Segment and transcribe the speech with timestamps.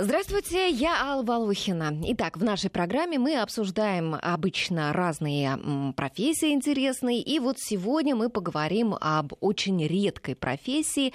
[0.00, 1.92] Здравствуйте, я Алла Волохина.
[2.10, 5.58] Итак, в нашей программе мы обсуждаем обычно разные
[5.96, 7.20] профессии интересные.
[7.20, 11.12] И вот сегодня мы поговорим об очень редкой профессии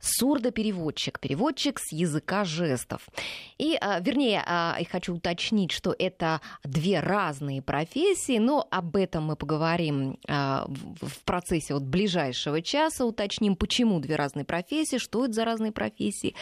[0.00, 3.06] сурдопереводчик, переводчик с языка жестов.
[3.58, 9.24] И, а, вернее, а, я хочу уточнить, что это две разные профессии, но об этом
[9.24, 15.34] мы поговорим а, в процессе вот ближайшего часа, уточним, почему две разные профессии, что это
[15.34, 16.34] за разные профессии.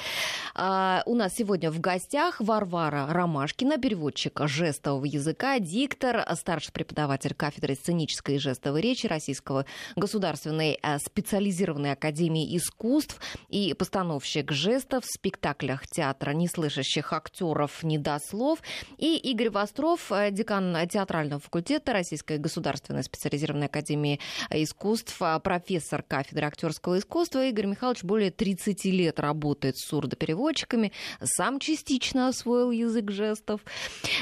[0.54, 7.74] У нас сегодня в в гостях Варвара Ромашкина, переводчик жестового языка, диктор, старший преподаватель кафедры
[7.74, 9.64] сценической и жестовой речи Российского
[9.96, 18.58] государственной э, специализированной академии искусств и постановщик жестов в спектаклях театра неслышащих актеров недослов.
[18.98, 24.20] И Игорь Востров, э, декан театрального факультета Российской государственной специализированной академии
[24.50, 27.46] искусств, э, профессор кафедры актерского искусства.
[27.46, 30.92] Игорь Михайлович более 30 лет работает с сурдопереводчиками,
[31.24, 33.60] сам частично освоил язык жестов.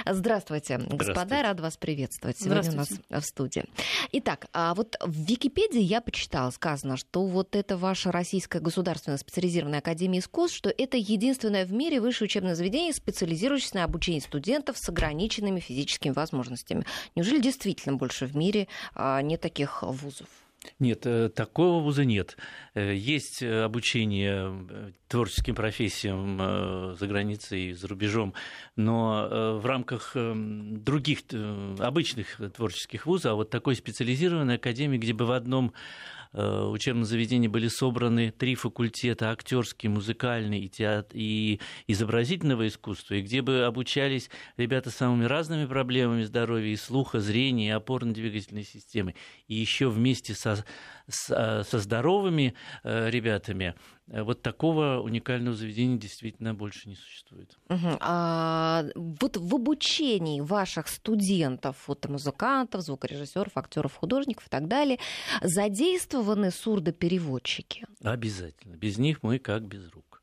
[0.06, 0.96] Здравствуйте, Здравствуйте.
[0.96, 3.64] господа, рад вас приветствовать сегодня у нас в студии.
[4.12, 9.78] Итак, а вот в Википедии я почитала, сказано, что вот это ваша Российская государственная специализированная
[9.78, 14.88] академия искусств, что это единственное в мире высшее учебное заведение, специализирующееся на обучении студентов с
[14.88, 16.84] ограниченными физическими возможностями.
[17.14, 20.28] Неужели действительно больше в мире а, нет таких вузов?
[20.78, 22.36] Нет, э, такого вуза нет.
[22.74, 28.34] Э, есть э, обучение творческим профессиям за границей за рубежом,
[28.76, 31.20] но в рамках других
[31.78, 35.72] обычных творческих вузов, а вот такой специализированной академии, где бы в одном
[36.32, 43.42] учебном заведении были собраны три факультета актерский, музыкальный и, театр, и изобразительного искусства, и где
[43.42, 49.14] бы обучались ребята с самыми разными проблемами здоровья и слуха, зрения, и опорно-двигательной системы.
[49.46, 50.64] И еще вместе со,
[51.08, 57.56] со, со здоровыми э, ребятами Э, вот такого уникального заведения действительно больше не существует.
[57.68, 57.98] Угу.
[58.00, 64.98] А, вот в обучении ваших студентов, фотомузыкантов, звукорежиссеров, актеров, художников и так далее,
[65.42, 67.86] задействованы сурдопереводчики?
[68.02, 68.76] Обязательно.
[68.76, 70.22] Без них мы как без рук.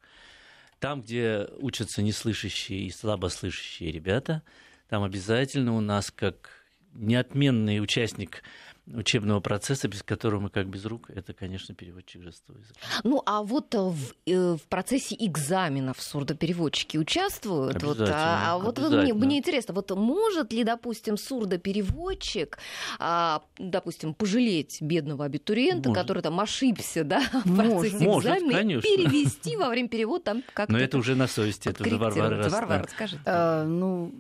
[0.80, 4.42] Там, где учатся неслышащие и слабослышащие ребята,
[4.90, 8.44] там обязательно у нас как неотменный участник
[8.88, 12.80] учебного процесса, без которого мы как без рук, это, конечно, переводчик жестового языка.
[13.04, 17.82] Ну, а вот э, в, э, в процессе экзаменов сурдопереводчики участвуют?
[17.82, 22.58] Вот, а, а вот мне, мне интересно, вот может ли, допустим, сурдопереводчик,
[23.00, 26.04] а, допустим, пожалеть бедного абитуриента, может.
[26.04, 28.82] который там ошибся, да, в процессе может, экзамена, конечно.
[28.82, 30.72] перевести во время перевода там как-то...
[30.72, 33.20] Но это уже на совести, это уже Варвара Варвара, скажи.
[33.26, 34.14] А, ну,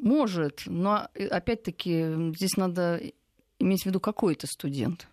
[0.00, 3.00] может, но э, опять-таки здесь надо
[3.60, 5.08] иметь в виду какой-то студент.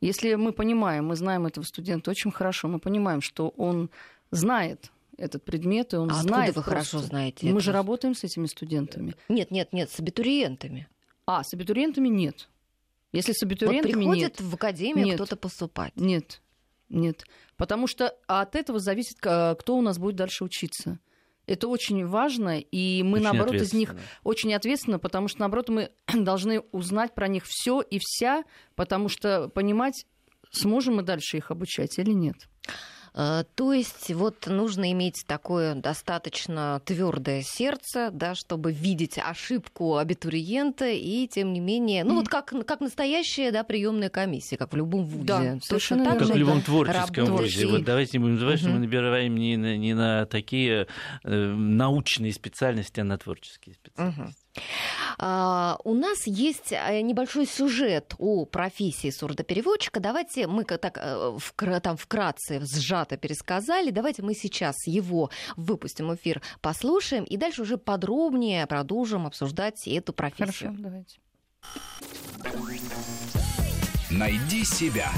[0.00, 3.90] Если мы понимаем, мы знаем этого студента очень хорошо, мы понимаем, что он
[4.30, 6.50] знает этот предмет, и он а знает.
[6.50, 6.90] Откуда вы просто.
[6.90, 7.46] хорошо знаете?
[7.46, 7.60] Мы это?
[7.60, 9.14] же работаем с этими студентами.
[9.28, 10.88] Нет, нет, нет, с абитуриентами.
[11.26, 12.48] А, с абитуриентами нет.
[13.12, 14.40] Если с абитуриентами вот приходит нет.
[14.40, 15.94] в академию кто-то поступать.
[15.96, 16.40] Нет,
[16.88, 17.24] нет.
[17.56, 20.98] Потому что от этого зависит, кто у нас будет дальше учиться.
[21.50, 25.90] Это очень важно, и мы, очень наоборот, из них очень ответственно, потому что, наоборот, мы
[26.14, 28.44] должны узнать про них все и вся,
[28.76, 30.06] потому что понимать,
[30.52, 32.36] сможем мы дальше их обучать или нет.
[33.14, 40.88] Э, то есть вот нужно иметь такое достаточно твердое сердце, да, чтобы видеть ошибку абитуриента
[40.88, 45.04] и тем не менее, ну вот как, как настоящая да, приемная комиссия, как в любом
[45.04, 45.24] вузе.
[45.24, 47.66] Да, совершенно так Как в любом творческом вузе.
[47.66, 48.68] Вот давайте не будем забывать, угу.
[48.68, 50.86] что мы набираем не на, не на такие
[51.24, 54.20] э, научные специальности, а на творческие специальности.
[54.20, 54.32] Угу.
[55.18, 60.00] А, у нас есть э, небольшой сюжет о профессии сурдопереводчика.
[60.00, 63.90] Давайте мы так э, там вкратце, сжато пересказали.
[63.90, 70.12] Давайте мы сейчас его выпустим в эфир, послушаем, и дальше уже подробнее продолжим обсуждать эту
[70.12, 70.70] профессию.
[70.70, 71.18] Хорошо, давайте.
[74.10, 75.10] Найди себя.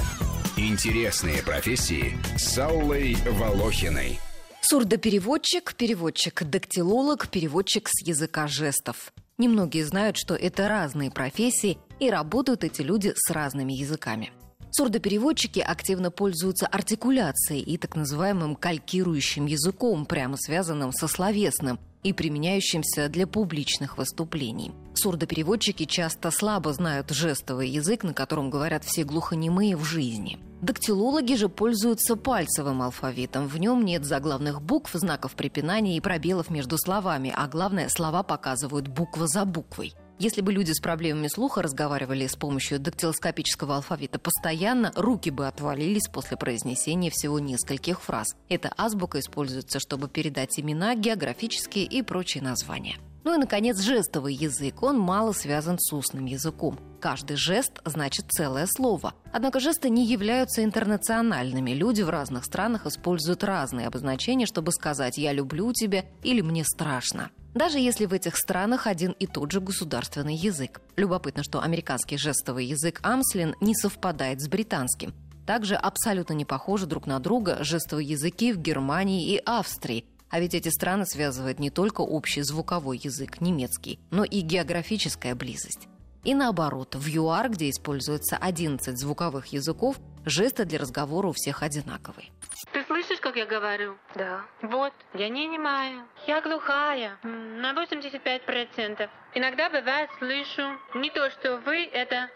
[0.57, 4.21] Интересные профессии с Аллой Волохиной.
[4.61, 9.13] Сурдопереводчик, переводчик, дактилолог, переводчик с языка жестов.
[9.43, 14.31] Немногие знают, что это разные профессии, и работают эти люди с разными языками.
[14.71, 23.09] Сурдопереводчики активно пользуются артикуляцией и так называемым калькирующим языком, прямо связанным со словесным и применяющимся
[23.09, 24.73] для публичных выступлений.
[24.95, 31.49] Сурдопереводчики часто слабо знают жестовый язык, на котором говорят все глухонемые в жизни– Дактилологи же
[31.49, 33.49] пользуются пальцевым алфавитом.
[33.49, 38.87] В нем нет заглавных букв, знаков препинания и пробелов между словами, а главное, слова показывают
[38.87, 39.93] буква за буквой.
[40.19, 46.09] Если бы люди с проблемами слуха разговаривали с помощью дактилоскопического алфавита постоянно, руки бы отвалились
[46.13, 48.37] после произнесения всего нескольких фраз.
[48.49, 52.97] Эта азбука используется, чтобы передать имена, географические и прочие названия.
[53.25, 54.83] Ну и, наконец, жестовый язык.
[54.83, 56.79] Он мало связан с устным языком.
[57.01, 59.15] Каждый жест значит целое слово.
[59.33, 61.71] Однако жесты не являются интернациональными.
[61.71, 67.31] Люди в разных странах используют разные обозначения, чтобы сказать «я люблю тебя» или «мне страшно».
[67.55, 70.81] Даже если в этих странах один и тот же государственный язык.
[70.97, 75.13] Любопытно, что американский жестовый язык Амслин не совпадает с британским.
[75.47, 80.55] Также абсолютно не похожи друг на друга жестовые языки в Германии и Австрии, а ведь
[80.55, 85.89] эти страны связывает не только общий звуковой язык немецкий, но и географическая близость.
[86.25, 92.29] И наоборот, в ЮАР, где используется 11 звуковых языков, жесты для разговора у всех одинаковые.
[92.73, 93.97] Ты слышишь, как я говорю?
[94.15, 94.43] Да.
[94.61, 96.05] Вот, я не немая.
[96.27, 97.17] Я глухая.
[97.23, 99.09] На 85%.
[99.33, 100.79] Иногда бывает слышу.
[100.93, 102.29] Не то, что вы, это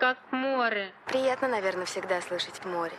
[0.00, 0.92] как море.
[1.06, 2.96] Приятно, наверное, всегда слышать море.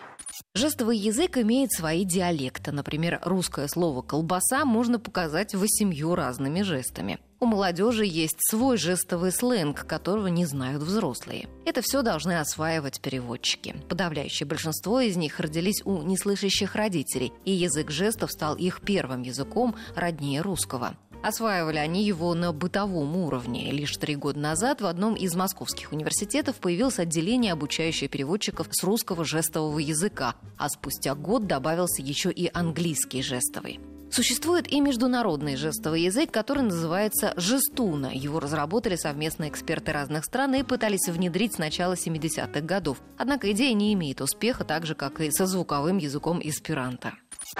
[0.54, 2.72] Жестовый язык имеет свои диалекты.
[2.72, 7.20] Например, русское слово «колбаса» можно показать восемью разными жестами.
[7.40, 11.48] У молодежи есть свой жестовый сленг, которого не знают взрослые.
[11.66, 13.76] Это все должны осваивать переводчики.
[13.90, 19.76] Подавляющее большинство из них родились у неслышащих родителей, и язык жестов стал их первым языком
[19.96, 20.96] роднее русского.
[21.25, 23.72] Осваивали они его на бытовом уровне.
[23.72, 29.25] Лишь три года назад в одном из московских университетов появилось отделение, обучающее переводчиков с русского
[29.25, 33.80] жестового языка, а спустя год добавился еще и английский жестовый.
[34.12, 38.12] Существует и международный жестовый язык, который называется жестуна.
[38.13, 43.01] Его разработали совместно эксперты разных стран и пытались внедрить с начала 70-х годов.
[43.18, 47.13] Однако идея не имеет успеха, так же, как и со звуковым языком эсперанто.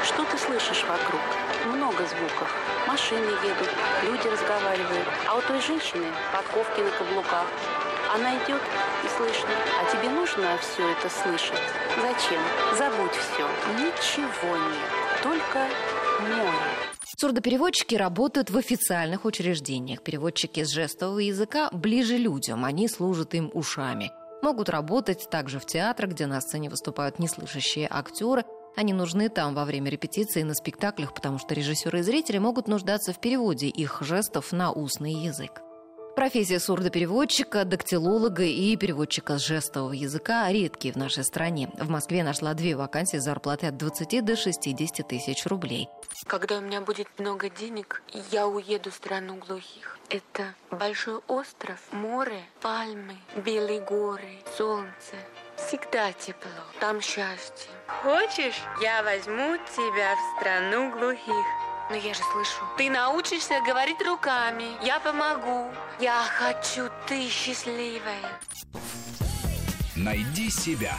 [0.03, 1.21] Что ты слышишь вокруг?
[1.65, 2.64] Много звуков.
[2.95, 3.68] Машины едут,
[4.03, 5.06] люди разговаривают.
[5.27, 7.45] А у той женщины подковки на каблуках.
[8.13, 8.62] Она идет
[9.03, 9.50] и слышно.
[9.81, 11.59] А тебе нужно все это слышать?
[11.97, 12.42] Зачем?
[12.77, 13.45] Забудь все.
[13.74, 15.21] Ничего нет.
[15.21, 15.68] Только
[16.21, 16.57] море.
[17.18, 20.01] Сурдопереводчики работают в официальных учреждениях.
[20.01, 24.13] Переводчики с жестового языка ближе людям, они служат им ушами.
[24.41, 28.45] Могут работать также в театрах, где на сцене выступают неслышащие актеры,
[28.75, 33.13] они нужны там во время репетиции на спектаклях, потому что режиссеры и зрители могут нуждаться
[33.13, 35.62] в переводе их жестов на устный язык.
[36.16, 41.69] Профессия сурдопереводчика, дактилолога и переводчика жестового языка редкие в нашей стране.
[41.77, 45.89] В Москве нашла две вакансии с зарплатой от 20 до 60 тысяч рублей.
[46.25, 48.01] Когда у меня будет много денег,
[48.31, 50.00] я уеду в страну глухих.
[50.10, 55.16] Это большой остров, море, пальмы, белые горы, солнце,
[55.57, 57.69] Всегда тепло, там счастье.
[58.02, 61.46] Хочешь, я возьму тебя в страну глухих?
[61.90, 62.62] Но я же слышу.
[62.78, 64.66] Ты научишься говорить руками.
[64.84, 65.72] Я помогу.
[66.00, 68.40] Я хочу, ты счастливая.
[69.96, 70.96] Найди себя.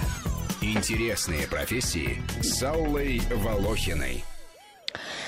[0.62, 4.24] Интересные профессии с Аллой Волохиной.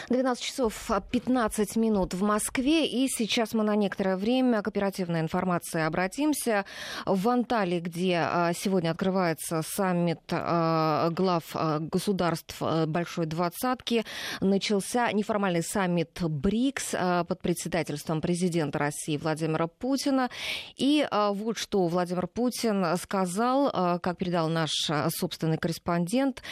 [0.08, 2.86] 12 часов 15 минут в Москве.
[2.86, 6.64] И сейчас мы на некоторое время к оперативной информации обратимся.
[7.04, 12.56] В Анталии, где а, сегодня открывается саммит а, глав а, государств
[12.86, 14.04] Большой Двадцатки,
[14.40, 16.94] начался неформальный саммит БРИКС
[17.28, 20.30] под председательством президента России Владимира Путина.
[20.76, 23.70] И вот что Владимир Путин сказал,
[24.00, 24.70] как передал наш
[25.10, 26.42] собственный корреспондент,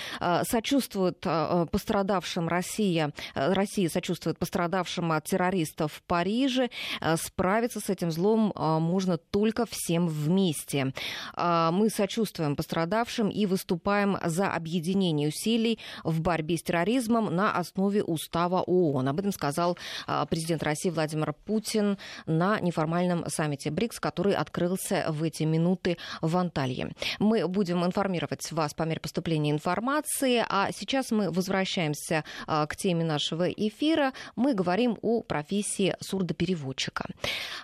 [0.45, 3.13] сочувствует пострадавшим Россия
[3.55, 6.71] Россия сочувствует пострадавшим от террористов в Париже.
[7.01, 10.93] Э, справиться с этим злом э, можно только всем вместе.
[11.37, 18.03] Э, мы сочувствуем пострадавшим и выступаем за объединение усилий в борьбе с терроризмом на основе
[18.03, 19.09] устава ООН.
[19.09, 19.79] Об этом сказал
[20.31, 26.95] президент России Владимир Путин на неформальном саммите БРИКС, который открылся в эти минуты в Анталье.
[27.19, 33.36] Мы будем информировать вас по мере поступления информации, а сейчас мы возвращаемся к теме нашего
[33.37, 37.07] нашего эфира мы говорим о профессии сурдопереводчика.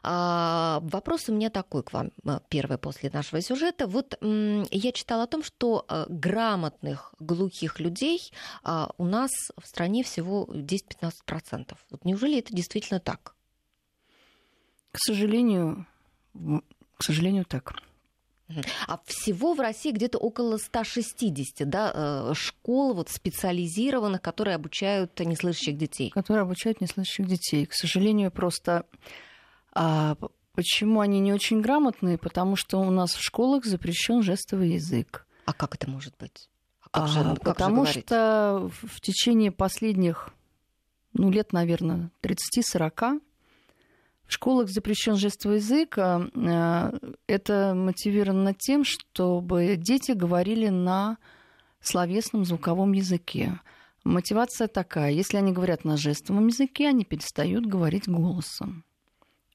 [0.03, 3.87] А, вопрос у меня такой к вам, э, первый после нашего сюжета.
[3.87, 8.21] Вот я читала о том, что э, грамотных глухих людей
[8.63, 11.77] а, у нас в стране всего 10-15%.
[11.91, 13.35] Вот неужели это действительно так?
[14.93, 15.87] К сожалению,
[16.35, 17.75] к сожалению, так.
[18.87, 25.77] А всего в России где-то около 160 да, э, школ вот, специализированных, которые обучают неслышащих
[25.77, 26.11] детей.
[26.11, 27.67] Которые обучают неслышащих детей.
[27.67, 28.87] К сожалению, просто
[29.73, 30.17] а,
[30.55, 32.19] почему они не очень грамотные?
[32.19, 35.27] Потому что у нас в школах запрещен жестовый язык.
[35.45, 36.49] А как это может быть?
[36.81, 40.31] А как же, а, как потому же что в течение последних
[41.15, 43.21] ну, лет, наверное, 30-40
[44.33, 45.99] В школах запрещен жестовый язык.
[45.99, 46.91] А,
[47.27, 51.19] это мотивировано тем, чтобы дети говорили на
[51.83, 53.61] словесном звуковом языке.
[54.05, 55.13] Мотивация такая.
[55.13, 58.87] Если они говорят на жестовом языке, они перестают говорить голосом.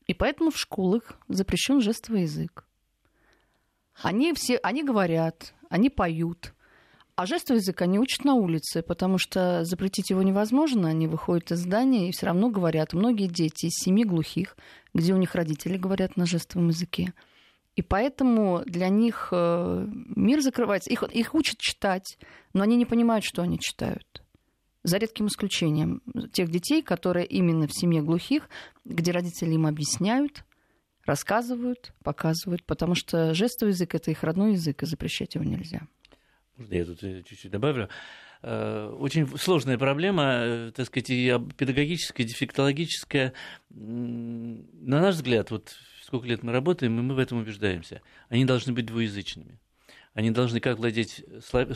[0.05, 2.63] И поэтому в школах запрещен жестовый язык.
[4.03, 6.53] Они все, они говорят, они поют,
[7.17, 10.87] а жестовый язык они учат на улице, потому что запретить его невозможно.
[10.87, 12.93] Они выходят из здания и все равно говорят.
[12.93, 14.55] Многие дети из семьи глухих,
[14.93, 17.15] где у них родители говорят на жестовом языке.
[17.75, 20.91] И поэтому для них э, мир закрывается.
[20.91, 22.19] Их, их учат читать,
[22.53, 24.21] но они не понимают, что они читают.
[24.83, 28.47] За редким исключением тех детей, которые именно в семье глухих,
[28.85, 30.43] где родители им объясняют,
[31.03, 35.81] рассказывают, показывают, потому что жестовый язык это их родной язык, и запрещать его нельзя.
[36.57, 37.87] Можно я тут э, чуть-чуть добавлю?
[38.41, 43.33] Э, очень сложная проблема, э, так сказать, и педагогическая, и дефектологическая.
[43.69, 48.01] На наш взгляд, вот сколько лет мы работаем, и мы в этом убеждаемся.
[48.29, 49.59] Они должны быть двуязычными.
[50.13, 51.23] Они должны как владеть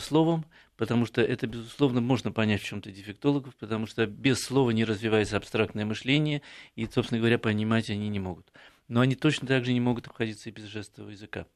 [0.00, 0.44] словом,
[0.76, 5.36] потому что это, безусловно, можно понять в чем-то дефектологов, потому что без слова не развивается
[5.36, 6.42] абстрактное мышление,
[6.74, 8.50] и, собственно говоря, понимать они не могут.
[8.88, 11.46] Но они точно так же не могут обходиться и без жестового языка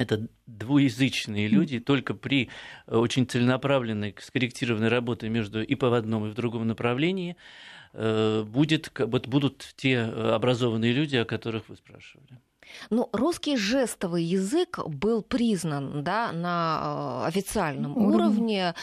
[0.00, 2.48] это двуязычные люди, только при
[2.86, 7.36] э, очень целенаправленной, скорректированной работе между и по одном, и в другом направлении
[7.92, 12.40] э, будет, вот будут те э, образованные люди, о которых вы спрашивали.
[12.90, 18.74] Ну, русский жестовый язык был признан да, на официальном уровне, уровне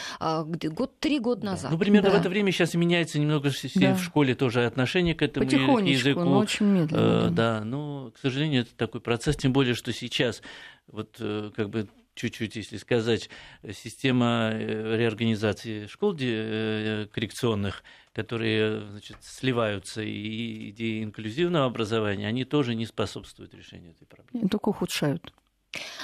[0.46, 1.70] где, год, три года назад.
[1.70, 2.16] Ну, примерно да.
[2.16, 3.94] в это время сейчас меняется немного да.
[3.94, 5.46] в школе тоже отношение к этому
[5.80, 6.20] языку.
[6.20, 7.26] но очень медленно.
[7.26, 10.42] Э, да, но, к сожалению, это такой процесс, тем более, что сейчас
[10.86, 11.88] вот э, как бы
[12.18, 13.30] чуть-чуть, если сказать,
[13.72, 17.82] система э, реорганизации школ э, коррекционных,
[18.12, 24.48] которые значит, сливаются, и идеи инклюзивного образования, они тоже не способствуют решению этой проблемы.
[24.48, 25.32] Только ухудшают.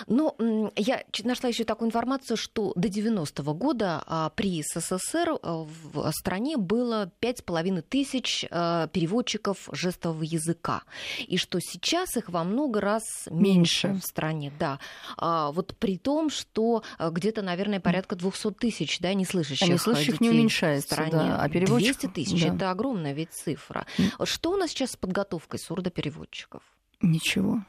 [0.07, 6.13] Ну, я нашла еще такую информацию, что до 90-го года а, при СССР а, в
[6.13, 10.83] стране было 5,5 тысяч а, переводчиков жестового языка,
[11.27, 14.79] и что сейчас их во много раз меньше, меньше в стране, да.
[15.19, 20.89] Вот при том, что где-то, наверное, порядка 200 тысяч, да, неслышащих, а неслышащих не уменьшается,
[20.89, 21.13] в стране.
[21.13, 21.99] Да, а переводчик...
[21.99, 22.55] 200 тысяч, да.
[22.55, 23.87] это огромная ведь цифра.
[24.25, 26.63] Что у нас сейчас с подготовкой сурдопереводчиков?
[27.01, 27.65] Ничего.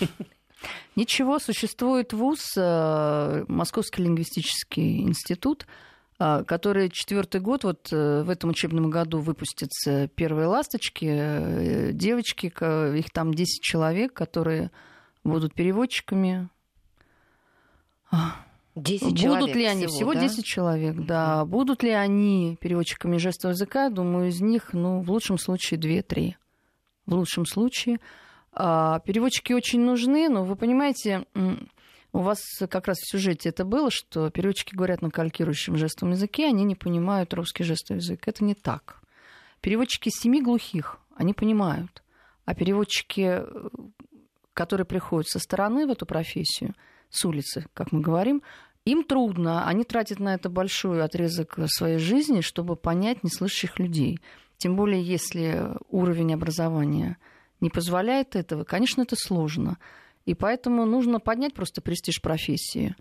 [0.94, 5.66] Ничего, существует ВУЗ, э, Московский лингвистический институт,
[6.18, 13.10] э, который четвертый год, вот э, в этом учебном году выпустятся первые ласточки, девочки, их
[13.10, 14.70] там 10 человек, которые
[15.24, 16.48] будут переводчиками.
[18.76, 19.86] 10 Будут человек ли они?
[19.86, 20.20] Всего, всего да?
[20.20, 21.44] 10 человек, да.
[21.44, 23.88] Будут ли они переводчиками жестового языка?
[23.88, 26.34] Думаю, из них, ну, в лучшем случае, 2-3.
[27.06, 28.00] В лучшем случае.
[28.58, 31.26] А, переводчики очень нужны, но вы понимаете,
[32.12, 36.46] у вас как раз в сюжете это было, что переводчики говорят на калькирующем жестовом языке,
[36.46, 38.26] они не понимают русский жестовый язык.
[38.26, 39.02] Это не так.
[39.60, 42.02] Переводчики семи глухих, они понимают.
[42.46, 43.42] А переводчики,
[44.54, 46.74] которые приходят со стороны в эту профессию,
[47.10, 48.42] с улицы, как мы говорим,
[48.86, 54.18] им трудно, они тратят на это большой отрезок своей жизни, чтобы понять неслышащих людей.
[54.56, 57.18] Тем более, если уровень образования–
[57.60, 59.78] не позволяет этого, конечно, это сложно.
[60.24, 62.96] И поэтому нужно поднять просто престиж профессии.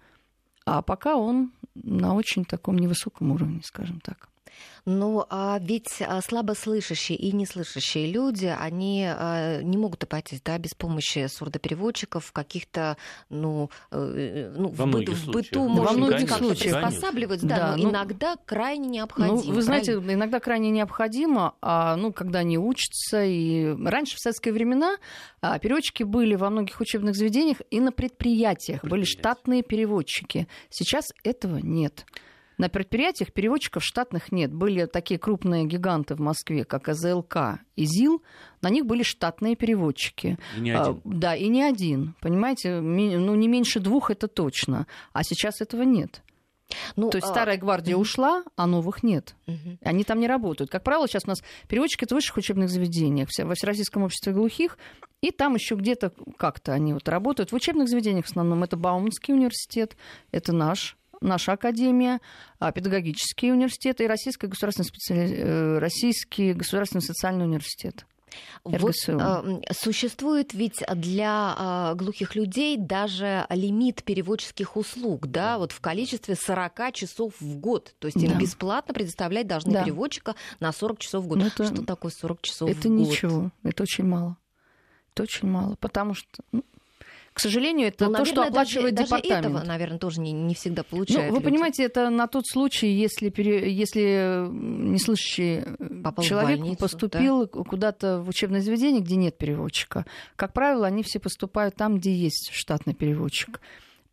[0.66, 4.30] А пока он на очень таком невысоком уровне, скажем так.
[4.86, 10.76] Ну, а ведь а, слабослышащие и неслышащие люди, они а, не могут обойтись да, без
[10.76, 12.96] помощи сурдопереводчиков, каких-то,
[13.30, 17.76] ну, э, ну в, быту, в быту, ну, может Во быть, как-то приспосабливать, да, да,
[17.78, 19.42] но ну, иногда крайне необходимо.
[19.44, 23.24] Ну, вы знаете, иногда крайне необходимо, а, ну, когда не учатся.
[23.24, 24.98] И раньше, в советские времена,
[25.42, 30.48] а, переводчики были во многих учебных заведениях и на предприятиях, были штатные переводчики.
[30.70, 32.06] Сейчас этого нет.
[32.58, 34.54] На предприятиях переводчиков штатных нет.
[34.54, 38.24] Были такие крупные гиганты в Москве, как АЗЛК и ЗИЛ.
[38.62, 40.38] На них были штатные переводчики.
[40.58, 40.94] И не один.
[40.94, 42.16] А, да, и не один.
[42.22, 44.88] Понимаете, ну не меньше двух это точно.
[45.14, 46.22] А сейчас этого нет.
[46.96, 47.32] Ну, То есть а...
[47.32, 49.36] старая гвардия ушла, а новых нет.
[49.48, 49.78] Угу.
[49.82, 50.72] Они там не работают.
[50.72, 54.78] Как правило, сейчас у нас переводчики это в высших учебных заведениях, во Всероссийском обществе глухих,
[55.22, 57.52] и там еще где-то как-то они вот работают.
[57.52, 59.96] В учебных заведениях в основном это Бауманский университет,
[60.32, 62.22] это наш наша академия,
[62.60, 65.36] а, педагогические университеты и Российский государственный, специали...
[65.38, 68.06] Э, Российский государственный социальный университет.
[68.64, 75.80] Вот, э, существует ведь для э, глухих людей даже лимит переводческих услуг, да, вот в
[75.80, 77.96] количестве 40 часов в год.
[78.00, 78.26] То есть да.
[78.26, 79.84] им бесплатно предоставлять должны да.
[79.84, 81.38] переводчика на 40 часов в год.
[81.38, 82.86] Но ну, это, Что такое 40 часов это в год?
[82.86, 84.38] Это ничего, это очень мало.
[85.14, 86.64] Это очень мало, потому что ну,
[87.36, 89.44] к сожалению, это ну, то, что оплачивает даже, департамент.
[89.44, 91.28] Даже этого, наверное, тоже не, не всегда получается.
[91.28, 91.52] Ну, вы люди.
[91.52, 95.66] понимаете, это на тот случай, если, пере, если неслышащий
[96.02, 97.48] Попал человек больницу, поступил да?
[97.48, 100.06] куда-то в учебное заведение, где нет переводчика.
[100.38, 103.60] Как правило, они все поступают там, где есть штатный переводчик.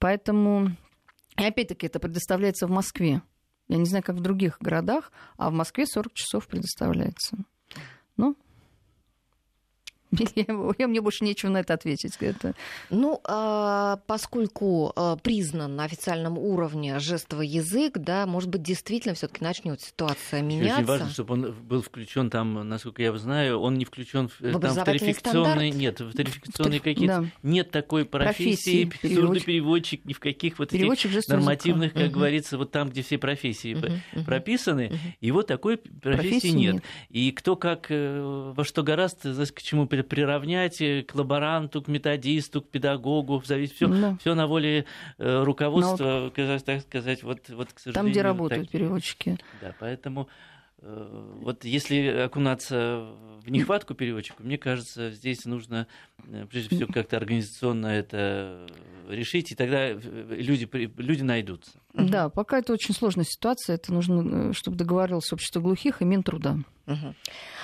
[0.00, 0.72] Поэтому,
[1.38, 3.22] и опять-таки, это предоставляется в Москве.
[3.68, 7.36] Я не знаю, как в других городах, а в Москве 40 часов предоставляется.
[8.16, 8.36] Ну,
[10.78, 12.16] я, мне больше нечего на это ответить.
[12.20, 12.54] Это...
[12.90, 19.44] Ну, а, поскольку а, признан на официальном уровне жестовый язык, да, может быть, действительно все-таки
[19.44, 20.80] начнет ситуация меняться.
[20.80, 24.60] Очень важно, чтобы он был включен там, насколько я знаю, он не включен в, в
[24.60, 27.22] там, в тарификационные, нет, в тарификационные какие-то.
[27.22, 27.26] Да.
[27.42, 32.12] Нет такой профессии, профессии сурдопереводчик, ни в каких вот этих нормативных, как угу.
[32.12, 34.96] говорится, вот там, где все профессии угу, прописаны, угу.
[35.20, 36.74] и вот такой профессии, профессии нет.
[36.74, 36.84] нет.
[37.10, 42.68] И кто как э, во что гораздо, к чему приравнять к лаборанту, к методисту, к
[42.68, 44.16] педагогу, зависит все, да.
[44.20, 44.86] все на воле
[45.18, 46.58] э, руководства, Но...
[46.58, 47.94] так сказать, вот, вот к сожалению.
[47.94, 48.72] Там, где работают так...
[48.72, 49.38] переводчики.
[49.60, 50.28] Да, поэтому
[50.78, 53.06] э, вот если окунаться
[53.44, 55.86] в нехватку переводчиков, мне кажется, здесь нужно
[56.24, 58.66] э, прежде всего как-то организационно это
[59.08, 61.72] решить, и тогда люди, люди найдутся.
[61.94, 66.58] Да, пока это очень сложная ситуация, это нужно, чтобы договаривалось общество глухих и Минтруда.
[66.86, 67.14] Угу.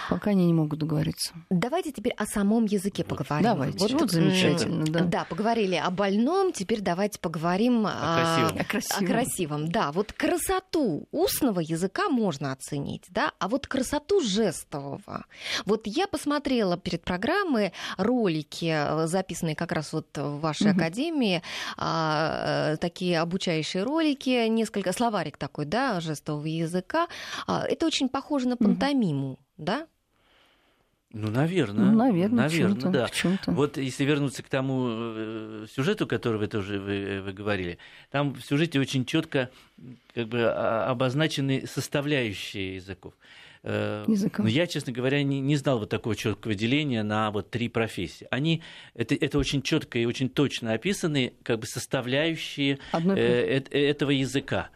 [0.09, 1.33] Пока они не могут договориться.
[1.51, 3.43] Давайте теперь о самом языке поговорим.
[3.43, 3.79] Давайте.
[3.79, 5.01] Вот, вот замечательно, да.
[5.01, 8.61] Да, поговорили о больном, теперь давайте поговорим о, о, красивом.
[8.61, 9.05] о, красивом.
[9.05, 9.71] о красивом.
[9.71, 15.25] Да, вот красоту устного языка можно оценить, да, а вот красоту жестового.
[15.65, 20.79] Вот я посмотрела перед программой ролики, э, записанные как раз вот в вашей угу.
[20.79, 21.43] академии,
[21.77, 27.09] а, э, такие обучающие ролики, несколько словарик такой, да, жестового языка.
[27.47, 29.39] А, это очень похоже на пантомиму, угу.
[29.59, 29.87] да?
[31.13, 31.87] Ну, наверное.
[31.87, 33.09] Ну, наверное, наверное, да.
[33.47, 37.79] Вот если вернуться к тому э, сюжету, который вы тоже вы, вы говорили,
[38.11, 39.49] там в сюжете очень четко
[40.15, 43.15] как бы обозначены составляющие языков.
[43.63, 44.45] Э, Языком.
[44.45, 48.27] Но я, честно говоря, не, не знал вот такого четкого деления на вот три профессии.
[48.31, 48.63] Они
[48.95, 54.69] это, это очень четко и очень точно описаны как бы составляющие э, э, этого языка.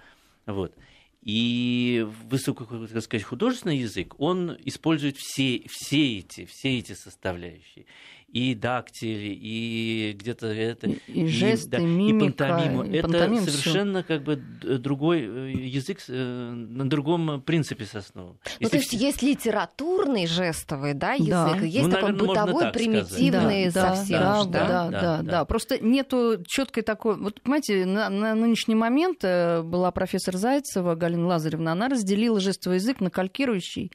[0.47, 0.75] Вот.
[1.23, 7.87] И высоко, так сказать, художественный язык, он использует все, все, эти, все эти составляющие
[8.33, 10.87] и дактили, и где-то это...
[10.89, 12.83] И, и жесты, да, мимика, и пантомиму.
[12.85, 14.09] И это пантомим совершенно всё.
[14.09, 18.39] как бы другой э, язык э, на другом принципе основан.
[18.59, 21.67] Ну, то есть есть литературный жестовый да, язык, да.
[21.67, 24.21] есть ну, такой наверное, бытовой, примитивный да, совсем.
[24.21, 25.45] Да, да, да, да, да, да.
[25.45, 27.19] Просто нету четкой такой...
[27.19, 32.79] Вот, понимаете, на, на нынешний момент э, была профессор Зайцева, Галина Лазаревна, она разделила жестовый
[32.79, 33.93] язык на калькирующий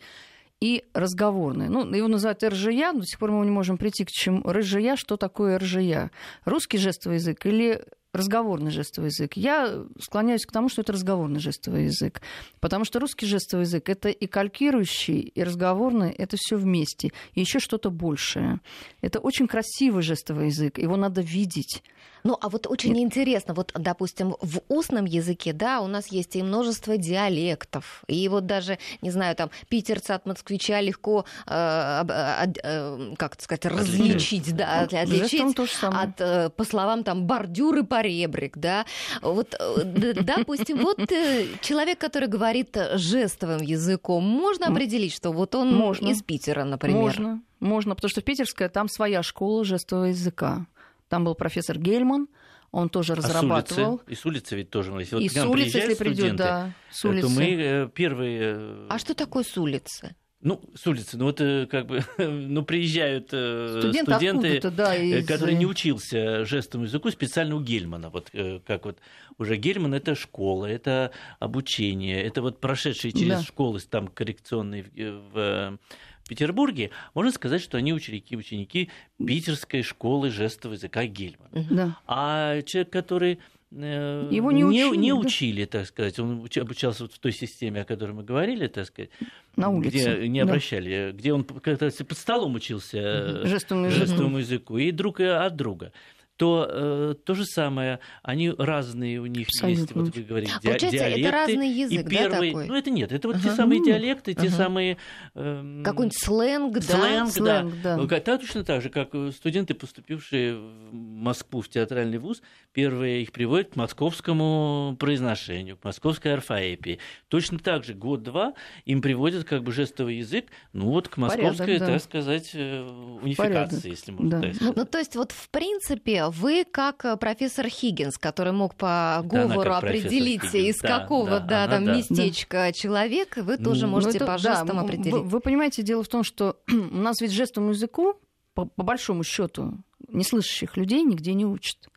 [0.59, 1.69] и разговорный.
[1.69, 4.41] Ну, его называют РЖЯ, до сих пор мы не можем прийти к чему.
[4.49, 6.11] РЖЯ, что такое РЖЯ?
[6.45, 9.37] Русский жестовый язык или разговорный жестовый язык.
[9.37, 12.21] Я склоняюсь к тому, что это разговорный жестовый язык.
[12.59, 17.11] Потому что русский жестовый язык это и калькирующий, и разговорный, это все вместе.
[17.33, 18.59] И еще что-то большее.
[19.01, 20.79] Это очень красивый жестовый язык.
[20.79, 21.83] Его надо видеть.
[22.27, 23.03] Ну, а вот очень Нет.
[23.05, 28.45] интересно, вот, допустим, в устном языке, да, у нас есть и множество диалектов, и вот
[28.45, 34.81] даже, не знаю, там, питерца от москвича легко, э, э, э, как сказать, различить, да,
[34.81, 38.85] отличить от, э, по словам, там, бордюр и поребрик, да.
[39.21, 45.73] Вот, э, допустим, вот э, человек, который говорит жестовым языком, можно определить, что вот он
[45.73, 46.09] можно.
[46.09, 46.97] из Питера, например?
[46.97, 47.41] Можно.
[47.61, 50.65] Можно, потому что Питерская там своя школа жестового языка.
[51.09, 52.27] Там был профессор Гельман,
[52.71, 53.95] он тоже разрабатывал.
[53.95, 54.11] А с улицы?
[54.11, 54.91] И с улицы ведь тоже.
[54.91, 57.27] Если вот и с улицы, если придет, да, с улицы.
[57.27, 58.41] то мы э, первые...
[58.41, 60.15] Э, а что такое с улицы?
[60.39, 65.25] Ну, с улицы, ну вот как бы, ну приезжают Студент студенты, да, из...
[65.25, 68.29] которые не учился жестовому языку специально у Гельмана, вот
[68.67, 68.99] как вот
[69.39, 73.41] уже Гельман это школа, это обучение, это вот прошедшие через да.
[73.41, 75.79] школы там коррекционные в
[76.27, 78.89] Петербурге, можно сказать, что они ученики, ученики
[79.25, 81.67] питерской школы жестового языка Гельмана.
[81.69, 81.97] Да.
[82.07, 83.39] А человек, который
[83.71, 86.19] э, его не, не, учили, не учили, так сказать.
[86.19, 89.09] Он обучался вот в той системе, о которой мы говорили, так сказать,
[89.55, 91.17] на улице, где не обращали, да.
[91.17, 95.91] где он как-то под столом учился жестовому, жестовому языку, и друг от друга.
[96.37, 99.81] То э, то же самое, они разные у них Абсолютно.
[99.81, 101.21] есть, вот вы говорите, Получается, диалекты.
[101.21, 102.67] это разный язык, и первый, да, такой?
[102.67, 103.43] Ну, это нет, это вот uh-huh.
[103.43, 104.49] те самые диалекты, те uh-huh.
[104.49, 104.97] самые...
[105.33, 106.81] Э, Какой-нибудь сленг, да?
[106.81, 107.97] Сленг, сленг да.
[107.97, 108.19] да.
[108.19, 108.37] да.
[108.37, 113.75] Точно так же, как студенты, поступившие в Москву в театральный вуз, первые их приводят к
[113.75, 116.99] московскому произношению, к московской орфоэпии.
[117.29, 118.53] Точно так же год-два
[118.85, 121.93] им приводят как бы жестовый язык, ну вот к московской, Порядок, да.
[121.93, 122.87] так сказать, э,
[123.23, 123.85] унификации, Порядок.
[123.85, 124.41] если можно да.
[124.41, 124.75] так сказать.
[124.75, 129.69] Ну, то есть вот в принципе вы как э, профессор Хиггинс, который мог по говору
[129.69, 130.55] да, определить, Хиггинс.
[130.55, 131.95] из да, какого да, да, там да.
[131.95, 132.71] местечка да.
[132.71, 135.13] человек, вы тоже ну, можете это, по жестам да, определить.
[135.13, 138.15] Вы, вы понимаете, дело в том, что у нас ведь жестовому языку,
[138.53, 141.89] по, по большому счету, неслышащих людей нигде не учат.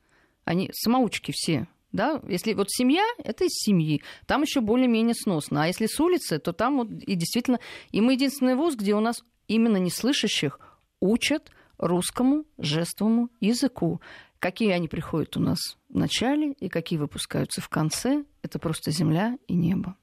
[0.45, 1.69] Они самоучки все.
[1.93, 2.21] Да?
[2.29, 5.65] Если вот семья, это из семьи, там еще более-менее сносно.
[5.65, 7.59] А если с улицы, то там вот и действительно...
[7.91, 10.61] И мы единственный вуз, где у нас именно неслышащих
[11.01, 14.01] учат русскому жестовому языку.
[14.39, 19.37] Какие они приходят у нас в начале и какие выпускаются в конце, это просто земля
[19.49, 19.97] и небо.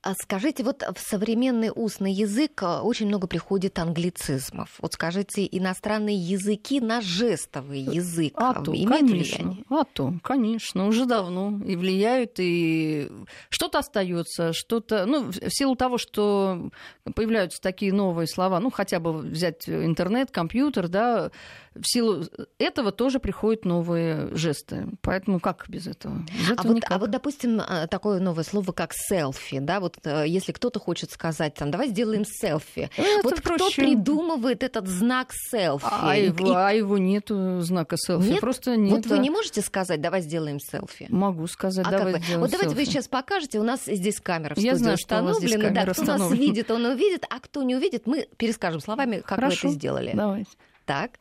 [0.00, 4.76] А скажите, вот в современный устный язык э, очень много приходит англицизмов.
[4.80, 9.64] Вот скажите, иностранные языки на жестовый язык а то, имеют конечно, влияние?
[9.68, 13.10] А то, конечно, уже давно и влияют, и
[13.48, 16.70] что-то остается, что-то, ну, в силу того, что
[17.16, 21.32] появляются такие новые слова, ну, хотя бы взять интернет, компьютер, да,
[21.74, 22.24] в силу
[22.58, 24.88] этого тоже приходят новые жесты.
[25.00, 26.24] Поэтому как без этого?
[26.38, 29.87] Без этого а, вот, а вот, допустим, а, такое новое слово, как селфи, да, вот
[30.04, 32.90] э, если кто-то хочет сказать, там, давай сделаем селфи.
[32.96, 33.64] Это вот проще.
[33.64, 35.86] кто придумывает этот знак селфи?
[35.90, 36.26] А, и...
[36.26, 38.40] его, а его нету знака селфи, нет?
[38.40, 38.92] просто нет.
[38.92, 41.06] Вот вы не можете сказать, давай сделаем селфи?
[41.08, 42.86] Могу сказать, а давай как сделаем Вот давайте селфи.
[42.86, 46.70] вы сейчас покажете, у нас здесь камера в Я знаю, установлена, да, кто нас видит,
[46.70, 50.12] он увидит, а кто не увидит, мы перескажем словами, как Хорошо, вы это сделали.
[50.14, 50.50] Давайте.
[50.84, 51.12] Так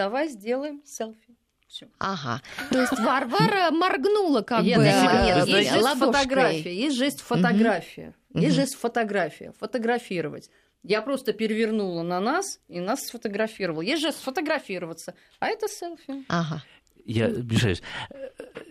[0.00, 1.29] давай сделаем селфи.
[1.70, 1.86] Всё.
[2.00, 2.42] Ага.
[2.70, 8.74] То есть Варвара моргнула как бы да, есть жест фотография, есть жест фотография, есть жест
[8.74, 10.50] фотография, фотографировать.
[10.82, 13.82] Я просто перевернула на нас и нас сфотографировал.
[13.82, 16.24] Есть жест сфотографироваться, а это селфи.
[16.28, 16.64] Ага.
[17.04, 17.82] Я обижаюсь.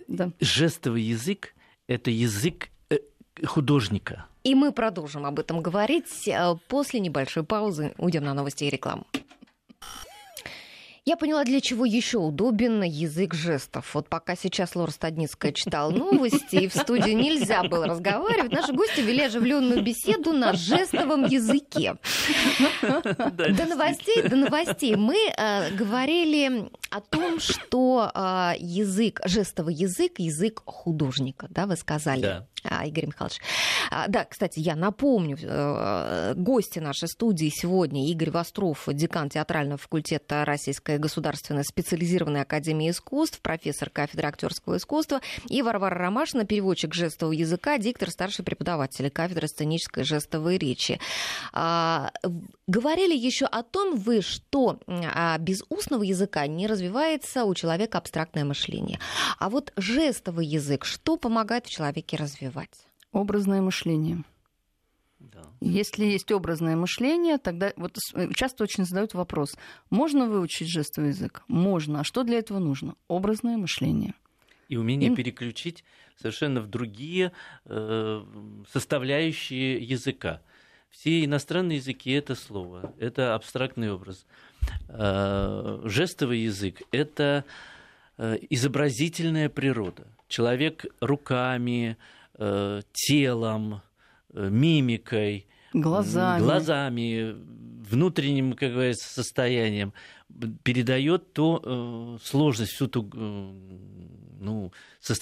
[0.09, 0.31] Да.
[0.41, 1.53] Жестовый язык–
[1.87, 2.97] это язык э,
[3.45, 4.25] художника.
[4.43, 7.93] И мы продолжим об этом говорить э, после небольшой паузы.
[7.97, 9.05] Уйдем на новости и рекламу.
[11.05, 13.93] Я поняла, для чего еще удобен язык жестов.
[13.93, 19.01] Вот пока сейчас Лора Стадницкая читала новости, и в студии нельзя было разговаривать, наши гости
[19.01, 21.95] вели оживленную беседу на жестовом языке.
[22.81, 24.95] До новостей, до новостей.
[24.95, 32.21] Мы э, говорили о том, что э, язык, жестовый язык, язык художника, да, вы сказали.
[32.21, 32.47] Да.
[32.85, 33.39] Игорь Михайлович.
[33.91, 40.45] А, да, кстати, я напомню, э, гости нашей студии сегодня Игорь Востров, декан театрального факультета
[40.45, 47.77] Российской государственной специализированной академии искусств, профессор кафедры актерского искусства, и Варвара Ромашина, переводчик жестового языка,
[47.77, 50.99] диктор, старший преподаватель кафедры сценической жестовой речи.
[51.53, 52.11] А,
[52.69, 54.79] говорили еще о том вы, что
[55.39, 58.99] без устного языка не развивается у человека абстрактное мышление.
[59.37, 62.39] А вот жестовый язык, что помогает в человеке развиваться?
[62.39, 62.87] развивать?
[63.11, 64.23] Образное мышление.
[65.19, 65.41] Да.
[65.59, 67.97] Если есть образное мышление, тогда вот
[68.35, 69.57] часто очень задают вопрос:
[69.89, 71.43] можно выучить жестовый язык?
[71.47, 72.01] Можно.
[72.01, 72.95] А что для этого нужно?
[73.07, 74.13] Образное мышление.
[74.69, 75.15] И умение и...
[75.15, 75.83] переключить
[76.15, 77.31] совершенно в другие
[77.65, 78.23] э,
[78.71, 80.41] составляющие языка.
[80.89, 84.25] Все иностранные языки это слово, это абстрактный образ.
[84.87, 87.45] Э, жестовый язык это
[88.17, 90.07] э, изобразительная природа.
[90.27, 91.97] Человек руками,
[92.41, 93.81] Э, телом,
[94.33, 96.41] э, мимикой, глазами.
[96.41, 97.35] глазами,
[97.89, 99.91] внутренним, как говорится, состоянием
[100.63, 103.51] передает ту э, сложность, всю ту э,
[104.39, 104.71] ну,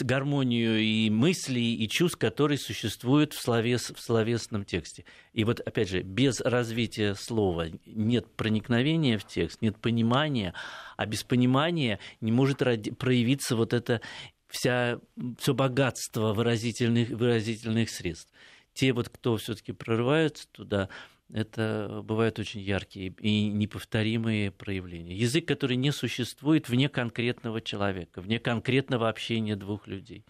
[0.02, 5.06] гармонию и мыслей, и чувств, которые существуют в, словес, в словесном тексте.
[5.34, 10.54] И вот, опять же, без развития слова нет проникновения в текст, нет понимания,
[10.98, 14.02] а без понимания не может проявиться вот это
[14.48, 15.00] вся,
[15.39, 18.32] все богатство выразительных, выразительных средств.
[18.74, 20.89] Те вот, кто все-таки прорываются туда,
[21.34, 25.16] это бывают очень яркие и неповторимые проявления.
[25.16, 30.26] Язык, который не существует вне конкретного человека, вне конкретного общения двух людей.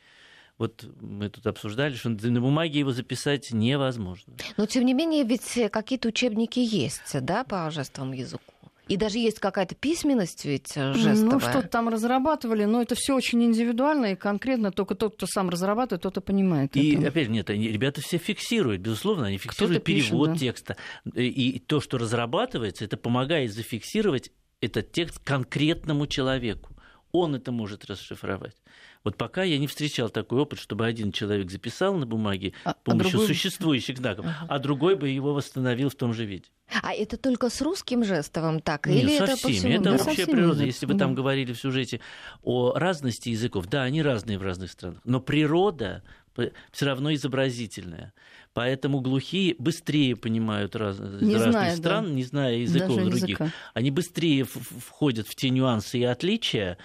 [0.57, 4.33] Вот мы тут обсуждали, что на бумаге его записать невозможно.
[4.57, 8.53] Но тем не менее, ведь какие-то учебники есть, да, по жестовому языку?
[8.87, 11.31] И даже есть какая-то письменность ведь э, жестовая.
[11.31, 15.49] Ну, что-то там разрабатывали, но это все очень индивидуально и конкретно только тот, кто сам
[15.49, 16.75] разрабатывает, тот и понимает.
[16.75, 17.07] И это.
[17.07, 20.39] опять нет, они, ребята все фиксируют, безусловно, они фиксируют перевод пишет, да.
[20.39, 20.77] текста.
[21.15, 26.76] И то, что разрабатывается, это помогает зафиксировать этот текст конкретному человеку.
[27.11, 28.55] Он это может расшифровать.
[29.03, 32.75] Вот пока я не встречал такой опыт, чтобы один человек записал на бумаге а, с
[32.83, 33.27] помощью а другой...
[33.27, 34.45] существующих знаков, ага.
[34.49, 36.45] а другой бы его восстановил в том же виде.
[36.81, 38.87] А это только с русским жестовым так?
[38.87, 39.53] Нет, или со это всеми.
[39.53, 39.73] по всему?
[39.73, 40.63] Это да, общая природа.
[40.63, 42.01] Если вы там говорили в сюжете
[42.43, 46.03] о разности языков, да, они разные в разных странах, но природа
[46.71, 48.13] все равно изобразительная.
[48.57, 52.11] Поэтому глухие быстрее понимают раз, не разных знаю, стран, да.
[52.11, 53.39] не зная языков Даже других.
[53.39, 53.51] Языка.
[53.75, 56.79] Они быстрее входят в те нюансы и отличия,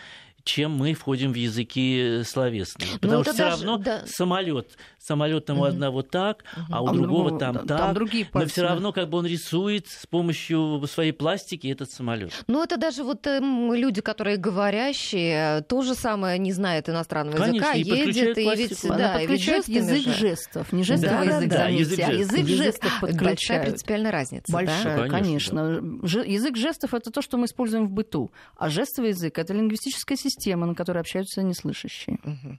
[0.45, 2.89] чем мы входим в языки словесные.
[2.93, 4.03] Ну, Потому что все даже, равно да.
[4.07, 7.79] самолет, самолет там у одного так, а у а другого, другого там, там так.
[7.79, 11.91] Там другие пальцы, но все равно как бы он рисует с помощью своей пластики этот
[11.91, 12.33] самолет.
[12.49, 17.73] Ну это даже вот э, люди, которые говорящие, то же самое не знают иностранного Конечно,
[17.73, 20.15] языка, и едет и ведь да, и ведь язык же.
[20.15, 23.23] жестов, не жестовый да, язык, да, да, язык, а язык жестов подключают.
[23.23, 25.09] Большая принципиальная разница, Большая, да?
[25.09, 25.63] конечно.
[25.63, 25.81] конечно.
[26.03, 26.23] Да.
[26.23, 30.32] Язык жестов это то, что мы используем в быту, а жестовый язык это лингвистическая система
[30.33, 32.19] система, на которой общаются неслышащие.
[32.25, 32.59] Угу.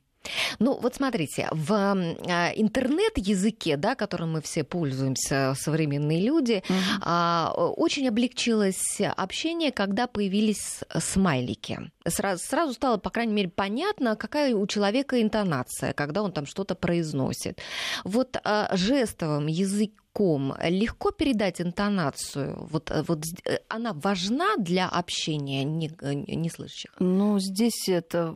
[0.60, 7.74] Ну, вот смотрите, в а, интернет-языке, да, которым мы все пользуемся, современные люди, mm-hmm.
[7.76, 11.92] очень облегчилось общение, когда появились смайлики.
[12.08, 16.76] Сразу, сразу стало, по крайней мере, понятно, какая у человека интонация, когда он там что-то
[16.76, 17.60] произносит.
[18.04, 22.68] Вот а, жестовым языком языком легко передать интонацию?
[22.70, 26.92] Вот, э, вот э, она важна для общения неслышащих?
[27.00, 28.36] Не ну, здесь это...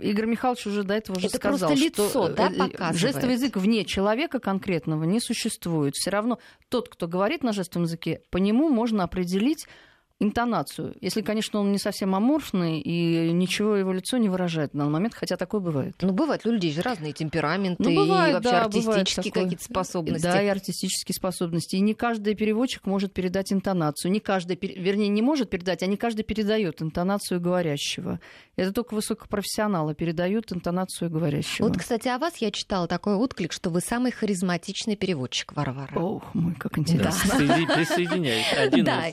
[0.00, 2.96] Игорь Михайлович уже до этого уже это сказал, просто лицо, что да, показывает?
[2.96, 5.94] жестовый язык вне человека конкретного не существует.
[5.94, 9.66] Все равно тот, кто говорит на жестовом языке, по нему можно определить
[10.22, 10.94] интонацию.
[11.00, 15.14] Если, конечно, он не совсем аморфный и ничего его лицо не выражает на данный момент,
[15.14, 15.94] хотя такое бывает.
[16.00, 20.22] Ну, бывает, у людей же разные темпераменты ну, бывает, и вообще да, артистические какие-то способности.
[20.22, 21.76] Да, и артистические способности.
[21.76, 24.10] И не каждый переводчик может передать интонацию.
[24.12, 28.20] Не каждый, вернее, не может передать, а не каждый передает интонацию говорящего.
[28.56, 31.68] Это только высокопрофессионалы передают интонацию говорящего.
[31.68, 35.98] Вот, кстати, о вас я читала такой отклик, что вы самый харизматичный переводчик, Варвара.
[35.98, 37.30] Ох, мой, как интересно.
[37.38, 37.74] Да.
[37.74, 38.44] Присоединяй.
[38.82, 39.06] Да.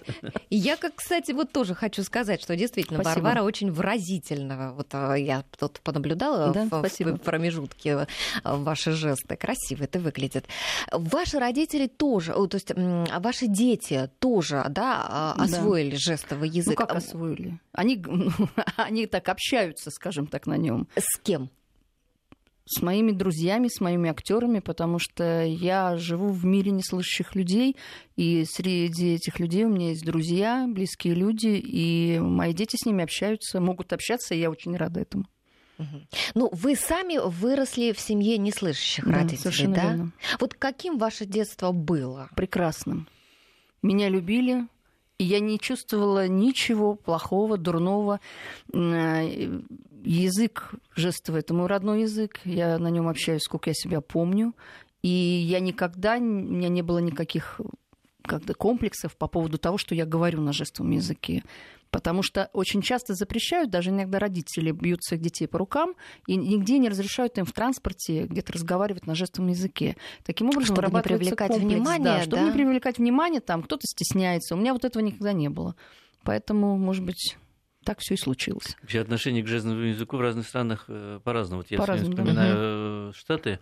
[0.49, 3.23] Я как кстати, вот тоже хочу сказать, что действительно спасибо.
[3.23, 4.73] Варвара очень выразительного.
[4.73, 8.05] Вот а, я тут понаблюдала да, в, в промежутке
[8.43, 9.37] э, ваши жесты.
[9.37, 10.45] Красиво это выглядит.
[10.91, 15.97] Ваши родители тоже, то есть ваши дети тоже, да, а, освоили да.
[15.97, 16.77] жестовый язык.
[16.77, 17.59] Ну как освоили?
[17.71, 18.03] Они,
[18.75, 20.87] они так общаются, скажем так, на нем.
[20.97, 21.49] С кем?
[22.69, 27.75] С моими друзьями, с моими актерами, потому что я живу в мире неслышащих людей,
[28.15, 33.03] и среди этих людей у меня есть друзья, близкие люди, и мои дети с ними
[33.03, 35.25] общаются, могут общаться, и я очень рада этому.
[36.35, 39.81] Ну, вы сами выросли в семье неслышащих да, родителей, да?
[39.81, 40.11] Верно.
[40.39, 42.29] Вот каким ваше детство было?
[42.35, 43.07] Прекрасным.
[43.81, 44.67] Меня любили,
[45.17, 48.19] и я не чувствовала ничего плохого, дурного.
[50.03, 52.39] Язык жестовый– это мой родной язык.
[52.45, 54.53] Я на нем общаюсь, сколько я себя помню.
[55.01, 57.61] И я никогда, у меня не было никаких
[58.23, 61.43] как-то комплексов по поводу того, что я говорю на жестовом языке.
[61.89, 65.95] Потому что очень часто запрещают, даже иногда родители бьют своих детей по рукам
[66.27, 69.97] и нигде не разрешают им в транспорте где-то разговаривать на жестовом языке.
[70.23, 72.43] Таким образом, чтобы не привлекать комплекс, внимание, да, чтобы да?
[72.43, 74.53] не привлекать внимание, там кто-то стесняется.
[74.53, 75.75] У меня вот этого никогда не было.
[76.23, 77.37] Поэтому, может быть,
[77.89, 78.77] так все и случилось.
[78.83, 81.63] Вообще отношение к жестовому языку в разных странах э, по-разному.
[81.63, 83.09] Вот я по вспоминаю да.
[83.09, 83.59] Э, Штаты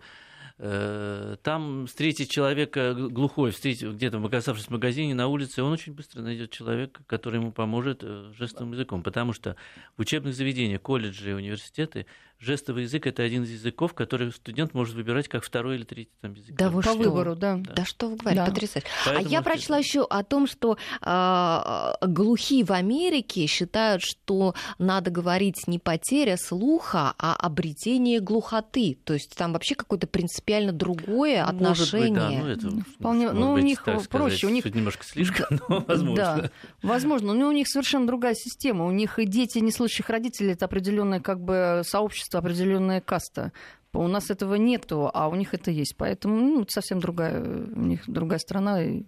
[0.60, 6.20] Э, там встретить человека глухой, встретить где-то оказавшись в магазине, на улице, он очень быстро
[6.20, 8.02] найдет человека, который ему поможет
[8.36, 9.04] жестовым языком.
[9.04, 9.54] Потому что
[9.96, 12.06] в учебных заведениях, колледжи университеты
[12.40, 16.34] жестовый язык это один из языков, который студент может выбирать как второй или третий там,
[16.34, 16.54] язык.
[16.54, 16.98] Да вы По что?
[16.98, 17.56] выбору, да.
[17.56, 17.72] да.
[17.74, 18.50] Да что вы говорите, да.
[18.50, 18.86] потрясающе.
[19.04, 25.10] Поэтому а я прочла еще о том, что э, глухие в Америке считают, что надо
[25.10, 28.98] говорить не потеря слуха, а обретение глухоты.
[29.04, 32.42] То есть там вообще какое-то принципиально другое может отношение.
[32.42, 35.60] Быть, да, ну, это, Вполне, ну, быть, у них проще, сказать, у них немножко слишком,
[35.68, 36.16] но возможно.
[36.16, 36.50] Да,
[36.82, 38.86] возможно, но у них совершенно другая система.
[38.86, 43.52] У них и дети неслышащих родителей это определенное как бы сообщество общество, определенная каста.
[43.92, 45.96] У нас этого нету, а у них это есть.
[45.96, 48.82] Поэтому ну, совсем другая, у них другая страна.
[48.82, 49.04] И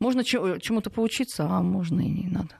[0.00, 2.54] можно чему-то поучиться, а можно и не надо.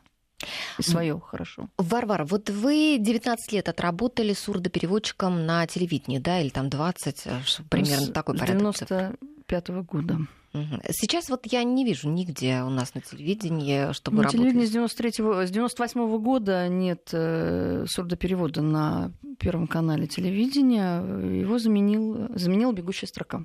[0.79, 1.69] И свое хорошо.
[1.79, 7.31] Варвара, вот вы 19 лет отработали сурдопереводчиком на телевидении, да, или там 20, э,
[7.71, 8.77] примерно с, такой порядок.
[8.77, 10.19] С 95 -го года.
[10.91, 14.41] Сейчас вот я не вижу нигде у нас на телевидении, чтобы на работать.
[14.41, 15.11] телевидении с 93
[15.47, 21.01] с 98 -го года нет э, сурдоперевода на Первом канале телевидения.
[21.41, 23.45] Его заменил, заменила бегущая строка.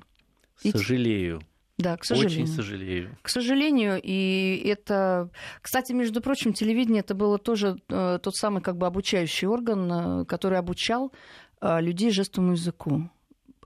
[0.56, 1.40] Сожалею.
[1.78, 2.44] Да, к сожалению.
[2.44, 3.18] Очень сожалею.
[3.22, 5.30] К сожалению, и это...
[5.60, 10.24] Кстати, между прочим, телевидение это было тоже э, тот самый как бы обучающий орган, э,
[10.26, 11.12] который обучал
[11.60, 13.10] э, людей жестовому языку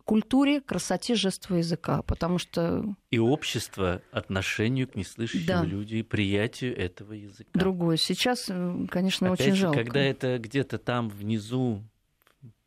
[0.07, 2.85] культуре, красоте жестового языка, потому что...
[3.11, 5.65] И общество отношению к неслышащим да.
[5.65, 7.51] людям и приятию этого языка.
[7.53, 7.97] Другое.
[7.97, 9.85] Сейчас, э, конечно, Опять очень же, жалко.
[9.85, 11.83] когда это где-то там внизу,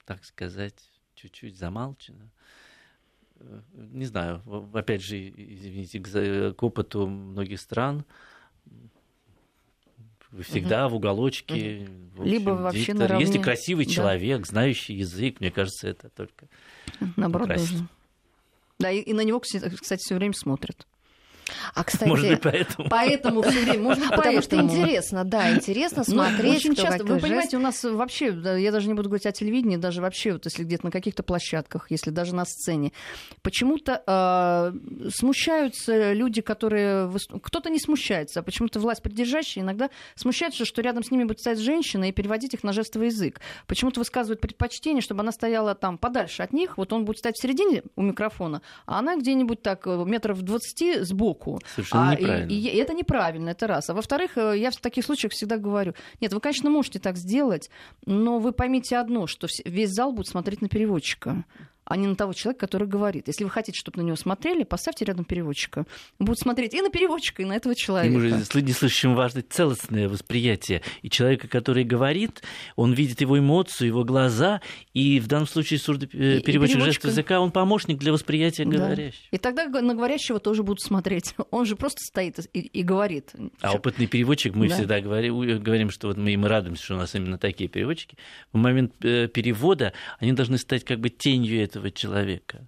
[0.09, 0.73] так сказать,
[1.13, 2.31] чуть-чуть замалчено,
[3.35, 4.41] э, не знаю,
[4.73, 5.99] опять же, извините,
[6.51, 8.05] к опыту многих стран,
[10.41, 10.95] всегда угу.
[10.95, 11.87] в уголочке.
[12.15, 12.97] В общем, Либо вообще диктор.
[12.97, 13.23] наравне.
[13.23, 13.91] Если красивый да.
[13.91, 16.47] человек, знающий язык, мне кажется, это только
[17.15, 17.51] Наоборот.
[18.79, 20.87] Да, и, и на него, кстати, все время смотрят.
[21.73, 22.89] А, кстати, может быть, поэтому.
[22.89, 23.83] Поэтому все время.
[23.83, 26.57] Может быть, Потому что интересно, да, интересно ну, смотреть.
[26.57, 30.01] Очень часто, вы понимаете, у нас вообще, я даже не буду говорить о телевидении, даже
[30.01, 32.91] вообще, вот если где-то на каких-то площадках, если даже на сцене,
[33.41, 37.11] почему-то э, смущаются люди, которые...
[37.41, 41.59] Кто-то не смущается, а почему-то власть придержащая иногда смущается, что рядом с ними будет стоять
[41.59, 43.41] женщина и переводить их на жестовый язык.
[43.67, 47.41] Почему-то высказывают предпочтение, чтобы она стояла там подальше от них, вот он будет стоять в
[47.41, 51.59] середине у микрофона, а она где-нибудь так э, метров 20 сбоку руку.
[51.75, 52.49] Совершенно а, неправильно.
[52.49, 53.89] И, и, и это неправильно, это раз.
[53.89, 57.69] А во-вторых, э, я в таких случаях всегда говорю, нет, вы, конечно, можете так сделать,
[58.05, 61.45] но вы поймите одно, что весь зал будет смотреть на переводчика
[61.89, 63.27] а не на того человека, который говорит.
[63.27, 65.85] Если вы хотите, чтобы на него смотрели, поставьте рядом переводчика.
[66.19, 68.13] Будут смотреть и на переводчика, и на этого человека.
[68.13, 70.83] Ему же не слышащим важно целостное восприятие.
[71.01, 72.43] И человека, который говорит,
[72.75, 74.61] он видит его эмоцию, его глаза,
[74.93, 78.77] и в данном случае сурдопереводчик жестового языка, он помощник для восприятия да.
[78.77, 79.23] говорящего.
[79.31, 81.33] И тогда на говорящего тоже будут смотреть.
[81.51, 83.31] Он же просто стоит и, и говорит.
[83.61, 84.75] А опытный переводчик, мы да.
[84.75, 88.15] всегда говорим, говорим, что вот мы, мы радуемся, что у нас именно такие переводчики.
[88.53, 92.67] В момент э, перевода они должны стать как бы тенью этого этого человека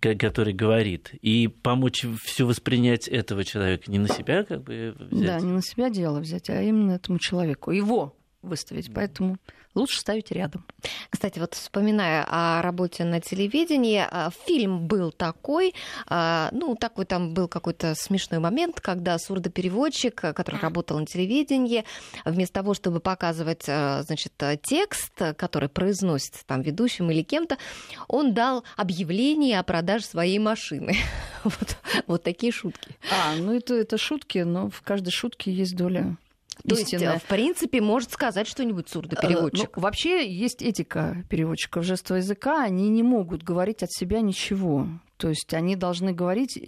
[0.00, 5.26] который говорит, и помочь все воспринять этого человека, не на себя как бы взять.
[5.26, 8.90] Да, не на себя дело взять, а именно этому человеку, его выставить.
[8.94, 9.36] Поэтому
[9.74, 10.64] лучше ставить рядом.
[11.10, 15.74] Кстати, вот вспоминая о работе на телевидении, а, фильм был такой,
[16.06, 21.84] а, ну, такой там был какой-то смешной момент, когда сурдопереводчик, который работал на телевидении,
[22.24, 27.56] вместо того, чтобы показывать, а, значит, текст, который произносит там ведущим или кем-то,
[28.08, 30.96] он дал объявление о продаже своей машины.
[31.42, 32.94] Вот, вот такие шутки.
[33.10, 36.18] А, ну это, это шутки, но в каждой шутке есть доля
[36.68, 39.76] то есть, в принципе, может сказать что-нибудь сурдопереводчик.
[39.76, 42.62] Ну, вообще есть этика переводчиков жестового языка.
[42.62, 44.86] Они не могут говорить от себя ничего.
[45.16, 46.58] То есть они должны говорить,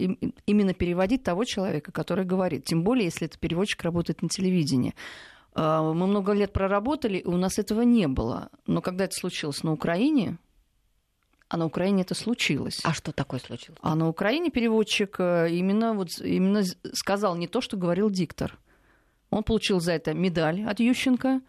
[0.45, 2.65] именно переводить того человека, который говорит.
[2.65, 4.93] Тем более, если этот переводчик работает на телевидении.
[5.55, 8.49] А, мы много лет проработали, и у нас этого не было.
[8.67, 10.37] Но когда это случилось на Украине,
[11.49, 12.79] а на Украине это случилось.
[12.83, 13.79] А что такое случилось?
[13.81, 18.57] А на Украине переводчик э, именно, вот, именно сказал не то, что говорил диктор.
[19.33, 21.41] Он получил за это медаль от Ющенко,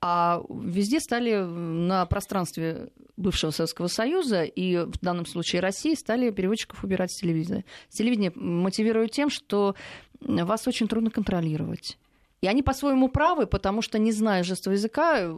[0.00, 6.84] а везде стали на пространстве бывшего Советского Союза и в данном случае России стали переводчиков
[6.84, 7.64] убирать с телевидения.
[7.88, 9.74] Телевидение мотивирует тем, что
[10.20, 11.98] вас очень трудно контролировать.
[12.40, 15.34] И они по-своему правы, потому что, не зная жестового языка,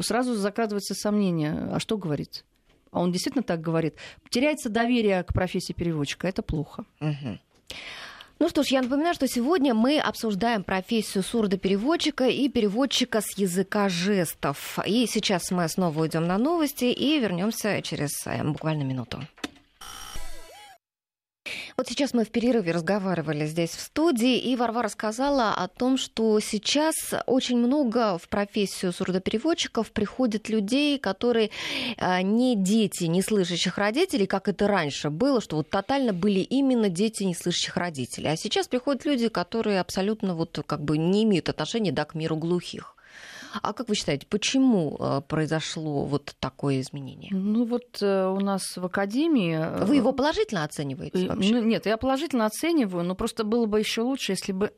[0.00, 2.44] сразу закрадывается сомнение, а что говорит?
[2.90, 3.94] А он действительно так говорит.
[4.30, 6.26] Теряется доверие к профессии переводчика.
[6.26, 6.84] Это плохо.
[7.00, 7.38] Угу.
[8.40, 13.88] Ну что ж, я напоминаю, что сегодня мы обсуждаем профессию сурдопереводчика и переводчика с языка
[13.88, 14.78] жестов.
[14.86, 19.20] И сейчас мы снова уйдем на новости и вернемся через э, буквально минуту.
[21.76, 26.38] Вот сейчас мы в перерыве разговаривали здесь в студии, и Варвара сказала о том, что
[26.40, 26.94] сейчас
[27.26, 31.50] очень много в профессию сурдопереводчиков приходит людей, которые
[31.96, 37.22] а, не дети неслышащих родителей, как это раньше было, что вот тотально были именно дети
[37.22, 38.30] неслышащих родителей.
[38.30, 42.36] А сейчас приходят люди, которые абсолютно вот как бы не имеют отношения да, к миру
[42.36, 42.97] глухих.
[43.62, 47.30] А как вы считаете, почему э, произошло вот такое изменение?
[47.32, 49.56] Ну вот э, у нас в академии...
[49.56, 51.54] Э, вы его положительно оцениваете вообще?
[51.54, 54.72] Ну, нет, я положительно оцениваю, но просто было бы еще лучше, если бы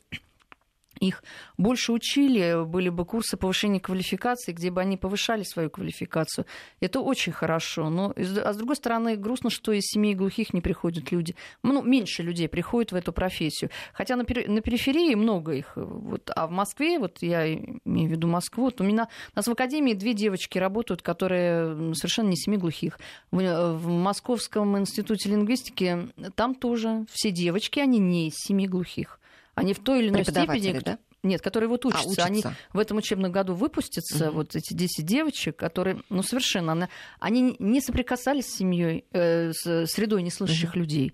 [1.00, 1.24] их
[1.56, 6.44] больше учили, были бы курсы повышения квалификации, где бы они повышали свою квалификацию.
[6.80, 7.88] Это очень хорошо.
[7.88, 11.34] Но, а с другой стороны, грустно, что из семей глухих не приходят люди.
[11.62, 13.70] Ну, меньше людей приходят в эту профессию.
[13.94, 15.72] Хотя на, на периферии много их.
[15.74, 19.46] Вот, а в Москве, вот я имею в виду Москву, вот у меня у нас
[19.46, 22.98] в академии две девочки работают, которые совершенно не семьи глухих.
[23.30, 29.20] В, в Московском институте лингвистики там тоже все девочки, они не из семьи глухих.
[29.54, 30.78] Они в той или иной степени...
[30.80, 30.98] Да?
[31.22, 32.06] Нет, которые вот учатся.
[32.06, 32.24] А, учатся.
[32.24, 34.36] Они в этом учебном году выпустятся, угу.
[34.36, 40.22] вот эти 10 девочек, которые, ну, совершенно, они не соприкасались с семьей, э, с средой
[40.22, 40.78] неслышащих угу.
[40.78, 41.12] людей.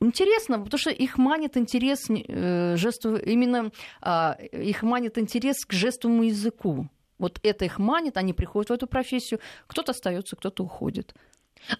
[0.00, 3.70] Интересно, потому что их манит интерес э, жестов, именно
[4.02, 6.88] э, их манит интерес к жестовому языку.
[7.18, 11.14] Вот это их манит, они приходят в эту профессию, кто-то остается, кто-то уходит.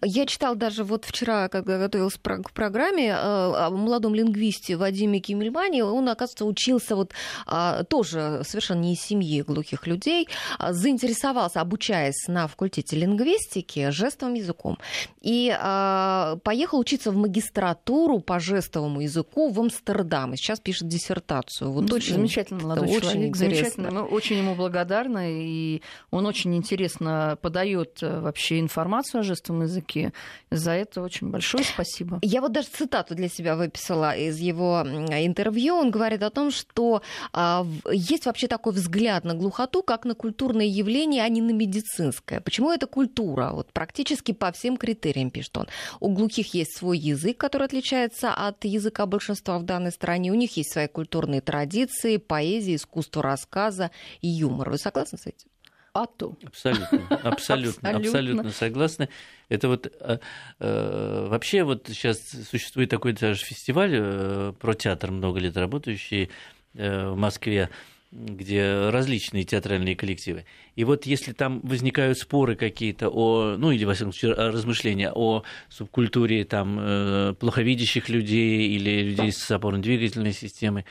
[0.02, 5.84] Я читал даже вот вчера, когда готовилась к программе, э, о молодом лингвисте Вадиме Кимельмане.
[5.84, 7.12] Он, оказывается, учился вот
[7.46, 14.34] а, тоже совершенно не из семьи глухих людей, а заинтересовался, обучаясь на факультете лингвистики, жестовым
[14.34, 14.78] языком.
[15.20, 20.34] И а, поехал учиться в магистратуру по жестовому языку в Амстердам.
[20.34, 21.70] И сейчас пишет диссертацию.
[21.70, 23.90] Вот очень, замечательно, молодой очень человек, замечательно.
[23.90, 29.65] Мы очень ему благодарны, и он очень интересно подает э, вообще информацию о жестовом языке
[29.66, 30.12] языке.
[30.50, 32.18] За это очень большое спасибо.
[32.22, 35.76] Я вот даже цитату для себя выписала из его интервью.
[35.76, 37.02] Он говорит о том, что
[37.32, 42.40] а, есть вообще такой взгляд на глухоту, как на культурное явление, а не на медицинское.
[42.40, 43.50] Почему это культура?
[43.52, 45.66] Вот практически по всем критериям, пишет он.
[46.00, 50.30] У глухих есть свой язык, который отличается от языка большинства в данной стране.
[50.30, 53.90] У них есть свои культурные традиции, поэзия, искусство рассказа
[54.20, 54.70] и юмор.
[54.70, 55.48] Вы согласны с этим?
[55.96, 56.38] Ату.
[56.44, 59.08] Абсолютно, абсолютно, абсолютно согласна.
[59.48, 60.18] Это вот э,
[60.58, 62.20] э, вообще вот сейчас
[62.50, 66.28] существует такой даже фестиваль э, про театр много лет работающий
[66.74, 67.70] э, в Москве
[68.12, 70.46] где различные театральные коллективы.
[70.76, 75.42] И вот если там возникают споры какие-то о, ну или, во всяком случае, размышления о
[75.68, 80.86] субкультуре там, плоховидящих людей или людей с опорно-двигательной системой,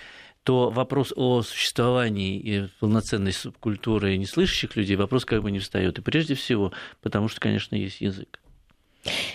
[0.46, 5.98] то вопрос о существовании полноценной субкультуры неслышащих людей, вопрос как бы не встает.
[5.98, 6.72] И прежде всего,
[7.02, 8.40] потому что, конечно, есть язык.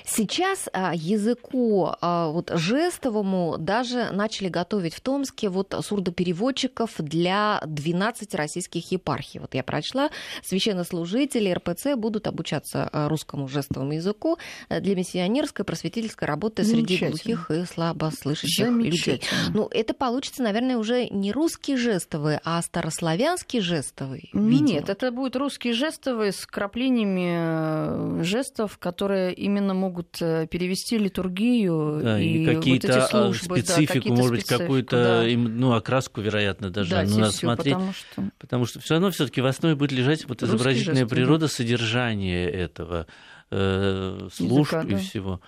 [0.04, 8.34] Сейчас а, языку а, вот, жестовому даже начали готовить в Томске вот сурдопереводчиков для 12
[8.34, 9.40] российских епархий.
[9.40, 10.10] Вот я прочла,
[10.42, 17.64] священнослужители РПЦ будут обучаться а, русскому жестовому языку для миссионерской просветительской работы среди глухих и
[17.64, 19.22] слабослышащих людей.
[19.50, 24.30] Ну, это получится, наверное, уже не русский жестовый, а старославянский жестовый.
[24.32, 24.68] Видимо.
[24.68, 30.98] Нет, это будет русский жестовый с краплениями э, жестов, которые именно именно могут э, перевести
[30.98, 35.36] литургию да, и, и какие-то вот эти службы, специфику, да, может быть, какую-то да.
[35.36, 37.74] ну, окраску, вероятно, даже да, ну, надо смотреть.
[37.74, 38.30] Потому что...
[38.38, 41.48] потому что все равно все-таки в основе будет лежать вот изобразительная жест, природа, да.
[41.48, 43.06] содержание этого
[43.50, 44.98] э, служб Языка, и да.
[44.98, 45.40] всего.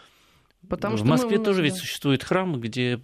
[0.68, 3.00] Потому в Москве тоже ведь существует храм, где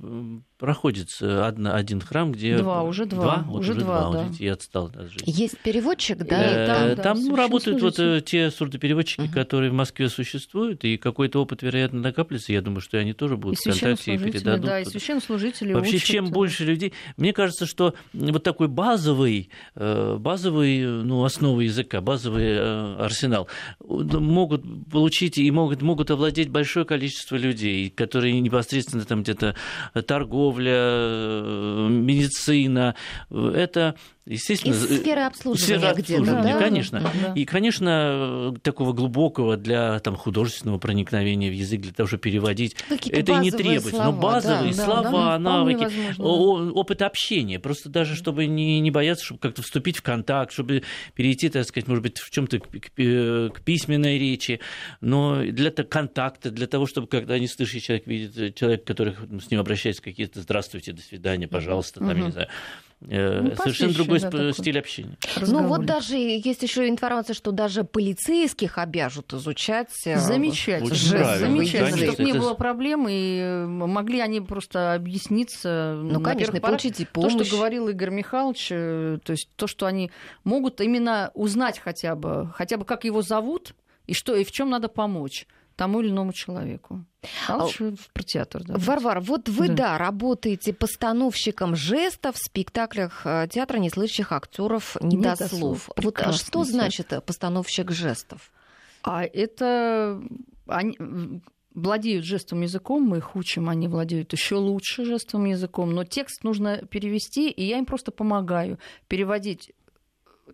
[0.58, 2.58] проходится одна, один храм, где...
[2.58, 3.22] Два, уже два.
[3.22, 3.44] Два?
[3.46, 4.24] Вот уже, уже два, два.
[4.24, 4.28] Да.
[4.40, 5.22] я отстал от жизни.
[5.26, 6.42] Есть переводчик, да?
[6.42, 9.32] Э, там, да, там ну, работают вот э, те сурдопереводчики, угу.
[9.32, 12.52] которые в Москве существуют, и какой-то опыт, вероятно, накапливается.
[12.52, 14.66] Я думаю, что они тоже будут и в контакте и передадут.
[14.66, 16.08] Да, и священнослужители Вообще, учат...
[16.08, 16.92] чем больше людей...
[17.16, 23.46] Мне кажется, что вот такой базовый, э, базовый ну, основы языка, базовый арсенал
[23.78, 29.54] могут получить и могут, могут овладеть большое количество людей, которые непосредственно там где-то
[30.06, 32.94] торговля, торговля, э, медицина.
[33.30, 33.94] Это
[34.28, 34.74] естественно...
[34.74, 36.58] Из сферы обслуживания, сфера обслуживания да?
[36.58, 37.00] конечно.
[37.00, 37.32] Да.
[37.34, 43.32] И, конечно, такого глубокого для там, художественного проникновения в язык, для того, чтобы переводить, это
[43.32, 43.90] и не требуется.
[43.90, 45.88] Слова, Но базовые да, слова, да, навыки,
[46.20, 50.82] опыт общения, просто даже чтобы не, не бояться, чтобы как-то вступить в контакт, чтобы
[51.14, 54.60] перейти, так сказать, может быть, в чем-то к, к, к письменной речи,
[55.00, 59.60] но для контакта, для того, чтобы когда не слышащий человек видит человек, который с ним
[59.60, 62.18] обращается какие-то «здравствуйте», «до свидания», «пожалуйста», там, угу.
[62.18, 64.80] я не знаю, Э, ну, совершенно другой да, стиль такой.
[64.80, 65.16] общения.
[65.46, 69.90] Ну вот даже есть еще информация, что даже полицейских обяжут изучать.
[70.04, 70.94] Э, замечательно.
[70.94, 75.98] Же, замечательно, чтобы не было проблем и э, могли они просто объясниться.
[76.02, 77.34] Ну конечно, получить и помощь.
[77.34, 80.10] То, что говорил Игорь Михайлович, то есть то, что они
[80.44, 83.74] могут именно узнать хотя бы, хотя бы как его зовут
[84.06, 85.46] и что и в чем надо помочь
[85.78, 87.04] тому или иному человеку.
[87.46, 88.64] А лучше про театр.
[88.64, 89.74] Да, Варвара, вот вы, да.
[89.74, 95.88] да, работаете постановщиком жестов в спектаклях э, театра неслышащих актеров не, не до слов.
[95.96, 96.72] Вот а что театр.
[96.72, 98.50] значит э, постановщик жестов?
[99.04, 100.20] А это
[100.66, 100.98] они
[101.74, 106.78] владеют жестовым языком, мы их учим, они владеют еще лучше жестовым языком, но текст нужно
[106.78, 109.72] перевести, и я им просто помогаю переводить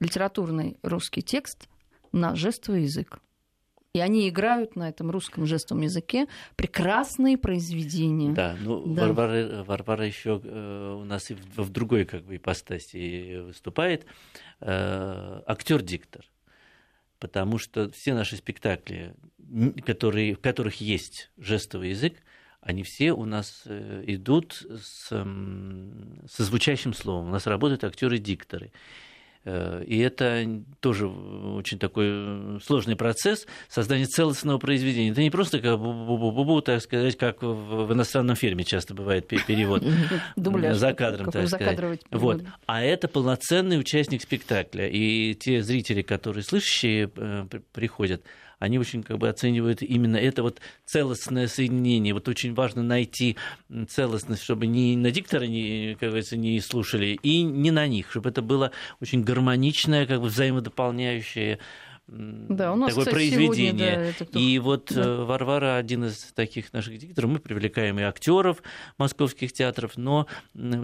[0.00, 1.66] литературный русский текст
[2.12, 3.20] на жестовый язык.
[3.94, 6.26] И они играют на этом русском жестовом языке
[6.56, 8.32] прекрасные произведения.
[8.32, 9.06] Да, ну да.
[9.06, 14.04] Варвара, Варвара еще э, у нас и в, в другой как бы ипостаси выступает
[14.60, 16.24] э, актер-диктор.
[17.20, 19.14] Потому что все наши спектакли,
[19.86, 22.14] которые, в которых есть жестовый язык,
[22.60, 27.28] они все у нас э, идут с, со звучащим словом.
[27.28, 28.72] У нас работают актеры-дикторы.
[29.44, 35.10] И это тоже очень такой сложный процесс создания целостного произведения.
[35.10, 39.84] Это не просто как бу-бу-бу-бу, так сказать, как в иностранном фильме часто бывает перевод
[40.36, 42.00] за кадром, так сказать.
[42.10, 42.42] Вот.
[42.66, 44.88] А это полноценный участник спектакля.
[44.88, 48.22] И те зрители, которые слышащие э, приходят,
[48.58, 52.14] они очень как бы оценивают именно это вот целостное соединение.
[52.14, 53.36] Вот очень важно найти
[53.88, 58.30] целостность, чтобы ни на диктора, не, как говорится, не слушали, и не на них, чтобы
[58.30, 61.58] это было очень гармоничное, как бы взаимодополняющее
[62.06, 64.14] да, у нас, такое кстати, произведение.
[64.18, 65.02] Сегодня, да, И вот да.
[65.02, 67.30] Э, Варвара один из таких наших дикторов.
[67.30, 68.62] Мы привлекаем и актеров
[68.98, 70.26] московских театров, но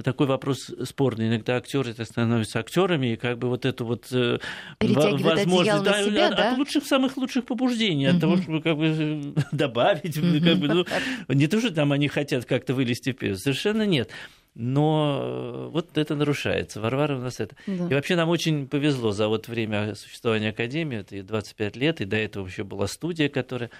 [0.02, 1.28] такой вопрос спорный.
[1.28, 4.38] Иногда актеры становятся актерами, и как бы вот эту вот э,
[4.80, 6.52] возможность да, себя, от, да?
[6.52, 10.86] от лучших самых лучших побуждений, от того, чтобы как бы добавить, как бы, ну,
[11.34, 14.10] не то, что там они хотят как-то вылезти вперед, совершенно нет
[14.54, 16.80] но э, вот это нарушается.
[16.80, 17.54] Варвара у нас это.
[17.66, 17.88] Да.
[17.88, 22.16] И вообще нам очень повезло за вот время существования Академии, это 25 лет, и до
[22.16, 23.70] этого еще была студия, которая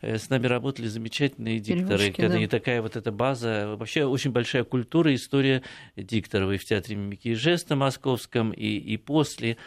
[0.00, 2.12] э, с нами работали замечательные дикторы.
[2.12, 2.38] Когда да.
[2.38, 5.62] не такая вот эта база, вообще очень большая культура, история
[5.96, 9.58] дикторов и в театре мимики и жеста московском, и, и после.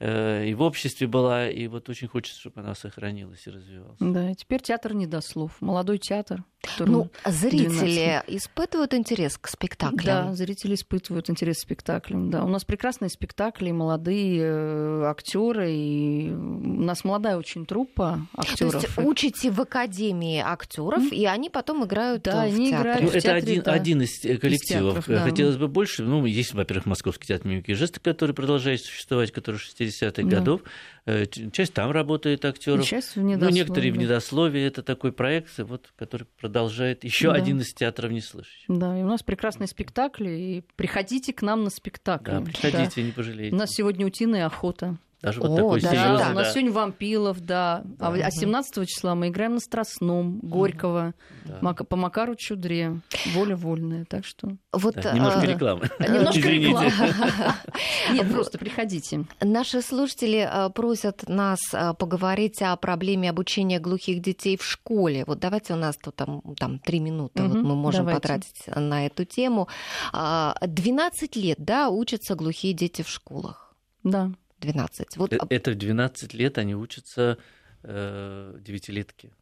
[0.00, 3.96] Э, и в обществе была, и вот очень хочется, чтобы она сохранилась и развивалась.
[4.00, 5.52] Да, и теперь театр не до слов.
[5.60, 6.44] Молодой театр.
[6.78, 8.24] Ну, зрители 12...
[8.28, 10.28] испытывают интерес к спектаклям?
[10.28, 12.44] Да, зрители испытывают интерес к спектаклям, да.
[12.44, 18.72] У нас прекрасные спектакли, молодые э, актеры, и у нас молодая очень труппа актеров.
[18.72, 21.16] То есть учите в академии актеров, mm-hmm.
[21.16, 22.80] и они потом играют да, в они театре.
[22.80, 23.72] Играют ну, в это театре, один, да.
[23.72, 24.54] один из коллективов.
[24.54, 25.20] Из театров, да.
[25.22, 26.02] Хотелось бы больше.
[26.02, 29.58] Ну, есть, во-первых, Московский театр мимики и жеста, который продолжает существовать, который
[30.02, 30.36] 60-х да.
[30.36, 30.62] годов.
[31.06, 32.84] Э, часть там работает актеров.
[32.86, 34.62] Часть в Ну, некоторые в недословии.
[34.62, 37.34] Это такой проект, вот, который продолжает еще да.
[37.34, 38.64] один из театров неслышащих.
[38.68, 40.30] Да, и у нас прекрасные спектакли.
[40.30, 42.30] И приходите к нам на спектакль.
[42.30, 43.02] Да, приходите, да.
[43.02, 43.54] не пожалеете.
[43.54, 44.98] У нас сегодня утиная охота.
[45.24, 46.18] Даже вот О, такой да, серьезный.
[46.18, 47.82] Да, у нас сегодня Вампилов, да.
[47.84, 48.08] да.
[48.08, 51.14] А 17 числа мы играем на Страстном, Горького,
[51.44, 51.72] да.
[51.72, 53.00] по Макару Чудре.
[53.32, 54.50] Воля вольная, так что...
[54.72, 55.46] Вот, да, немножко а...
[55.46, 55.90] рекламы.
[55.98, 56.92] Немножко рекламы.
[58.12, 59.24] Нет, просто приходите.
[59.40, 65.24] Наши слушатели а, просят нас а, поговорить о проблеме обучения глухих детей в школе.
[65.26, 69.24] Вот давайте у нас тут там, там три минуты вот мы можем потратить на эту
[69.24, 69.68] тему.
[70.12, 73.74] 12 лет, да, учатся глухие дети в школах.
[74.02, 74.30] Да.
[74.64, 75.16] 12.
[75.16, 75.32] Вот...
[75.32, 77.38] Э, это в 12 лет они учатся
[77.82, 79.32] э, девятилетки.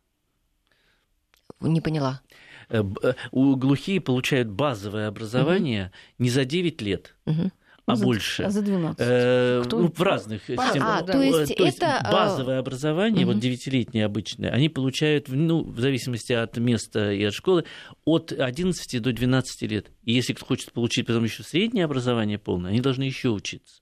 [1.60, 2.20] Не поняла.
[2.68, 2.82] Э,
[3.30, 6.24] у глухие получают базовое образование угу.
[6.24, 7.14] не за 9 лет.
[7.26, 7.50] Угу
[7.86, 8.42] а за, больше.
[8.44, 8.96] А за 12.
[9.00, 11.00] Э, ну, в разных По системах.
[11.00, 13.34] А, то есть, то есть это базовое образование, угу.
[13.34, 17.64] вот девятилетнее обычное, они получают, ну, в зависимости от места и от школы,
[18.04, 19.90] от 11 до 12 лет.
[20.04, 23.81] И если кто хочет получить потом еще среднее образование полное, они должны еще учиться.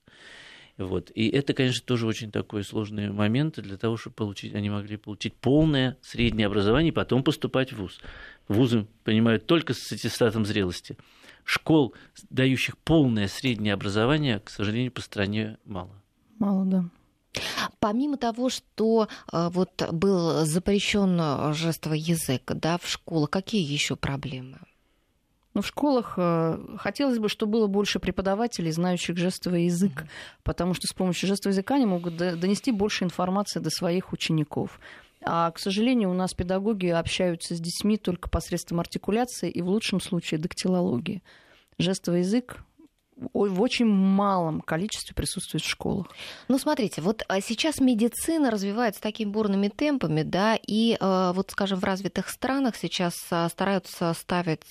[0.77, 1.11] Вот.
[1.13, 5.35] И это, конечно, тоже очень такой сложный момент для того, чтобы получить, они могли получить
[5.35, 7.99] полное среднее образование и потом поступать в ВУЗ.
[8.47, 10.97] Вузы понимают только с аттестатом зрелости.
[11.43, 11.93] Школ,
[12.29, 16.01] дающих полное среднее образование, к сожалению, по стране мало.
[16.39, 16.85] Мало, да.
[17.79, 24.59] Помимо того, что э, вот был запрещен жестовый язык да, в школах, какие еще проблемы?
[25.53, 30.05] Ну, в школах э, хотелось бы, чтобы было больше преподавателей, знающих жестовый язык,
[30.43, 34.79] потому что с помощью жестового языка они могут донести больше информации до своих учеников.
[35.23, 39.99] А, к сожалению, у нас педагоги общаются с детьми только посредством артикуляции и в лучшем
[39.99, 41.21] случае дактилологии.
[41.77, 42.57] Жестовый язык
[43.33, 46.07] в очень малом количестве присутствует в школах.
[46.47, 51.79] Ну, смотрите, вот а, сейчас медицина развивается такими бурными темпами, да, и а, вот, скажем,
[51.79, 54.61] в развитых странах сейчас а, стараются ставить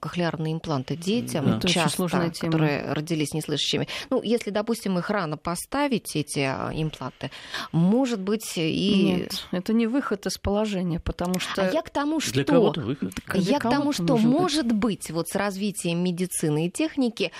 [0.00, 1.68] кохлеарные импланты детям, да.
[1.68, 3.88] часто, которые родились неслышащими.
[4.10, 7.30] Ну, если, допустим, их рано поставить, эти импланты,
[7.72, 9.20] может быть и...
[9.20, 11.62] Нет, это не выход из положения, потому что...
[11.62, 12.34] А я к тому, что...
[12.34, 13.12] Для кого-то выход.
[13.34, 14.90] Я к тому, что, может быть.
[14.90, 17.32] быть, вот с развитием медицины и техники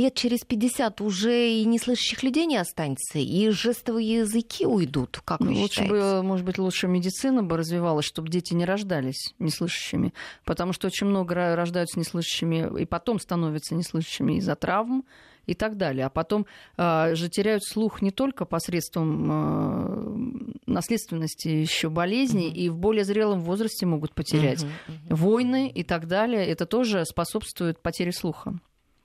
[0.00, 5.52] лет через 50 уже и неслышащих людей не останется, и жестовые языки уйдут, как вы
[5.52, 5.94] лучше считаете?
[5.94, 10.12] бы, может быть, лучше медицина бы развивалась, чтобы дети не рождались неслышащими,
[10.44, 15.04] потому что очень много рождаются неслышащими и потом становятся неслышащими из-за травм,
[15.46, 16.06] и так далее.
[16.06, 16.46] А потом
[16.76, 22.54] э, же теряют слух не только посредством э, наследственности еще болезней, mm-hmm.
[22.54, 24.62] и в более зрелом возрасте могут потерять.
[24.62, 25.08] Mm-hmm.
[25.08, 25.14] Mm-hmm.
[25.14, 26.46] Войны и так далее.
[26.46, 28.60] Это тоже способствует потере слуха.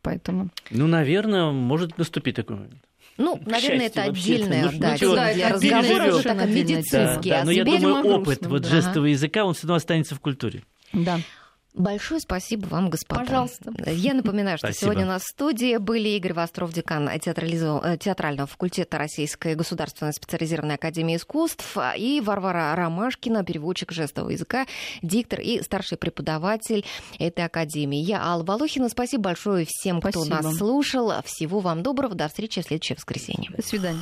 [0.05, 0.49] Поэтому...
[0.69, 2.75] Ну, наверное, может наступить такой момент.
[3.17, 7.29] Ну, К наверное, счастью, это отдельная да, ну, да, для разговора, уже так медицинский.
[7.29, 8.69] Да, да, но я думаю, опыт вот да.
[8.69, 10.61] жестового языка, он все равно останется в культуре.
[10.93, 11.19] Да.
[11.75, 13.21] Большое спасибо вам, господа.
[13.21, 13.73] Пожалуйста.
[13.85, 19.55] Я напоминаю, что сегодня у нас в студии были Игорь Востров, декан театрального факультета Российской
[19.55, 24.65] государственной специализированной академии искусств, и Варвара Ромашкина, переводчик жестового языка,
[25.01, 26.85] диктор и старший преподаватель
[27.19, 27.99] этой академии.
[27.99, 28.89] Я Алла Волохина.
[28.89, 30.41] Спасибо большое всем, кто спасибо.
[30.43, 31.11] нас слушал.
[31.25, 32.15] Всего вам доброго.
[32.15, 33.51] До встречи в следующее воскресенье.
[33.51, 33.99] До свидания.